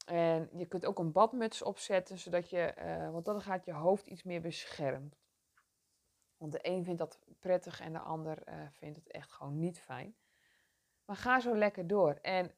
En 0.04 0.48
je 0.52 0.66
kunt 0.66 0.86
ook 0.86 0.98
een 0.98 1.12
badmuts 1.12 1.62
opzetten, 1.62 2.18
zodat 2.18 2.50
je, 2.50 2.74
uh, 2.78 3.10
want 3.10 3.24
dan 3.24 3.40
gaat 3.40 3.64
je 3.64 3.72
hoofd 3.72 4.06
iets 4.06 4.22
meer 4.22 4.40
beschermd. 4.40 5.16
Want 6.36 6.52
de 6.52 6.58
een 6.62 6.84
vindt 6.84 6.98
dat 6.98 7.18
prettig 7.40 7.80
en 7.80 7.92
de 7.92 7.98
ander 7.98 8.42
uh, 8.48 8.54
vindt 8.70 8.96
het 8.96 9.10
echt 9.10 9.32
gewoon 9.32 9.58
niet 9.58 9.80
fijn. 9.80 10.16
Maar 11.04 11.16
ga 11.16 11.40
zo 11.40 11.56
lekker 11.56 11.86
door. 11.86 12.18
En 12.22 12.54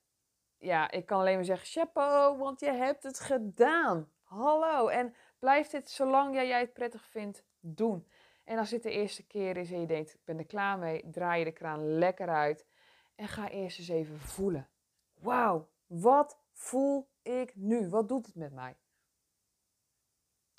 ja, 0.59 0.91
ik 0.91 1.07
kan 1.07 1.21
alleen 1.21 1.35
maar 1.35 1.45
zeggen, 1.45 1.67
chapeau, 1.67 2.39
want 2.39 2.61
je 2.61 2.73
hebt 2.73 3.03
het 3.03 3.21
gedaan. 3.21 4.11
Hallo. 4.23 4.89
En 4.89 5.15
blijf 5.39 5.69
dit 5.69 5.91
zolang 5.91 6.35
jij 6.35 6.61
het 6.61 6.73
prettig 6.73 7.07
vindt 7.09 7.45
doen. 7.61 8.07
En 8.45 8.59
als 8.59 8.71
dit 8.71 8.83
de 8.83 8.91
eerste 8.91 9.27
keer 9.27 9.57
is 9.57 9.71
en 9.71 9.81
je 9.81 9.87
denkt, 9.87 10.15
ik 10.15 10.25
ben 10.25 10.39
er 10.39 10.47
klaar 10.47 10.79
mee, 10.79 11.11
draai 11.11 11.39
je 11.39 11.45
de 11.45 11.53
kraan 11.53 11.99
lekker 11.99 12.29
uit. 12.29 12.67
En 13.15 13.29
ga 13.29 13.49
eerst 13.49 13.79
eens 13.79 13.89
even 13.89 14.19
voelen. 14.19 14.69
Wauw, 15.15 15.69
wat 15.87 16.39
voel 16.53 17.09
ik 17.27 17.57
nu? 17.57 17.89
Wat 17.89 18.09
doet 18.09 18.27
het 18.27 18.35
met 18.35 18.53
mij? 18.53 18.77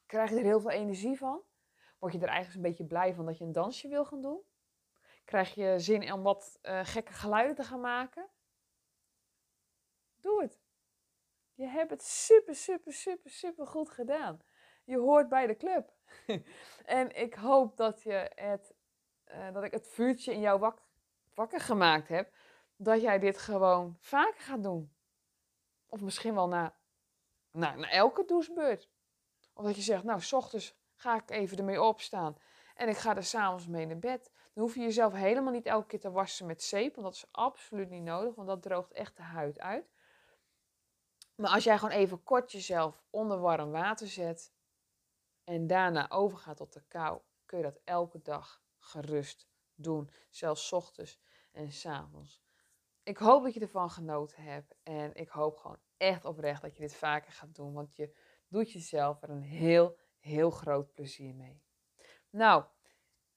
Krijg 0.06 0.30
je 0.30 0.36
er 0.36 0.44
heel 0.44 0.60
veel 0.60 0.72
energie 0.72 1.18
van? 1.18 1.42
Word 2.00 2.14
je 2.14 2.20
er 2.20 2.28
eigenlijk 2.28 2.56
een 2.56 2.70
beetje 2.70 2.86
blij 2.86 3.14
van 3.14 3.26
dat 3.26 3.38
je 3.38 3.44
een 3.44 3.52
dansje 3.52 3.88
wil 3.88 4.06
gaan 4.06 4.22
doen? 4.22 4.42
Krijg 5.26 5.54
je 5.54 5.80
zin 5.80 6.14
om 6.14 6.24
wat 6.24 6.60
uh, 6.64 6.80
gekke 6.84 7.14
geluiden 7.14 7.56
te 7.56 7.64
gaan 7.64 7.80
maken? 7.80 8.28
Doe 10.22 10.42
het. 10.42 10.60
Je 11.54 11.66
hebt 11.66 11.90
het 11.90 12.04
super, 12.04 12.56
super, 12.56 12.94
super, 12.94 13.30
super 13.30 13.68
goed 13.68 13.90
gedaan. 13.90 14.42
Je 14.84 14.98
hoort 14.98 15.30
bij 15.30 15.48
de 15.48 15.58
club. 15.58 15.94
en 16.86 17.16
ik 17.16 17.34
hoop 17.34 17.78
dat, 17.78 18.02
je 18.02 18.32
het, 18.36 18.74
uh, 19.28 19.54
dat 19.54 19.64
ik 19.64 19.72
het 19.72 19.88
vuurtje 19.88 20.34
in 20.34 20.40
jou 20.40 20.60
wak 20.60 20.82
wakker 21.34 21.60
gemaakt 21.60 22.08
heb. 22.08 22.34
Dat 22.76 23.02
jij 23.02 23.20
dit 23.20 23.38
gewoon 23.38 23.96
vaker 24.00 24.42
gaat 24.42 24.64
doen. 24.64 24.97
Of 25.90 26.02
misschien 26.02 26.34
wel 26.34 26.48
na, 26.48 26.78
na, 27.52 27.76
na 27.76 27.90
elke 27.90 28.26
douchebeurt. 28.26 28.90
Of 29.54 29.66
dat 29.66 29.76
je 29.76 29.82
zegt, 29.82 30.04
nou, 30.04 30.22
s 30.22 30.34
ochtends 30.34 30.76
ga 30.96 31.16
ik 31.16 31.30
even 31.30 31.58
ermee 31.58 31.82
opstaan. 31.82 32.38
En 32.76 32.90
ik 32.90 32.98
ga 32.98 33.16
er 33.16 33.24
s'avonds 33.24 33.68
mee 33.68 33.86
naar 33.86 34.00
bed. 34.00 34.32
Dan 34.54 34.64
hoef 34.64 34.76
je 34.76 34.82
jezelf 34.82 35.14
helemaal 35.14 35.54
niet 35.54 35.66
elke 35.66 35.88
keer 35.88 36.00
te 36.00 36.12
wassen 36.12 36.46
met 36.46 36.64
zeep. 36.64 36.96
Want 36.96 37.08
dat 37.08 37.16
is 37.16 37.32
absoluut 37.32 37.90
niet 37.90 38.04
nodig. 38.04 38.36
Want 38.36 38.48
dat 38.48 38.62
droogt 38.62 38.92
echt 38.92 39.18
de 39.18 39.24
huid 39.24 39.60
uit. 39.60 39.90
Maar 41.36 41.52
als 41.52 41.64
jij 41.64 41.78
gewoon 41.78 41.96
even 41.96 42.24
kort 42.24 42.52
jezelf 42.52 43.04
onder 43.10 43.40
warm 43.40 43.72
water 43.72 44.08
zet. 44.08 44.54
En 45.44 45.68
daarna 45.68 46.10
overgaat 46.10 46.58
tot 46.58 46.74
de 46.74 46.84
kou. 46.88 47.22
Kun 47.46 47.58
je 47.58 47.64
dat 47.64 47.80
elke 47.84 48.22
dag 48.22 48.62
gerust 48.80 49.48
doen. 49.76 50.10
Zelfs 50.30 50.74
ochtends 50.74 51.20
en 51.52 51.72
s'avonds. 51.72 52.47
Ik 53.08 53.18
hoop 53.18 53.44
dat 53.44 53.54
je 53.54 53.60
ervan 53.60 53.90
genoten 53.90 54.44
hebt. 54.44 54.76
En 54.84 55.16
ik 55.16 55.30
hoop 55.30 55.58
gewoon 55.58 55.80
echt 55.98 56.26
oprecht 56.26 56.62
dat 56.62 56.76
je 56.76 56.82
dit 56.82 56.96
vaker 56.96 57.32
gaat 57.32 57.56
doen. 57.56 57.74
Want 57.74 57.96
je 57.96 58.16
doet 58.48 58.72
jezelf 58.72 59.22
er 59.22 59.30
een 59.30 59.42
heel, 59.42 59.98
heel 60.20 60.50
groot 60.50 60.94
plezier 60.94 61.36
mee. 61.36 61.62
Nou, 62.30 62.64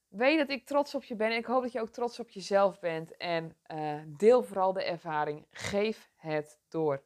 weet 0.08 0.38
dat 0.38 0.50
ik 0.50 0.66
trots 0.66 0.94
op 0.94 1.04
je 1.04 1.16
ben. 1.16 1.30
En 1.30 1.36
ik 1.36 1.44
hoop 1.44 1.62
dat 1.62 1.72
je 1.72 1.80
ook 1.80 1.90
trots 1.90 2.20
op 2.20 2.30
jezelf 2.30 2.78
bent. 2.78 3.16
En 3.16 3.56
uh, 3.66 4.02
deel 4.06 4.42
vooral 4.42 4.72
de 4.72 4.84
ervaring. 4.84 5.46
Geef 5.50 6.10
het 6.16 6.60
door. 6.68 7.04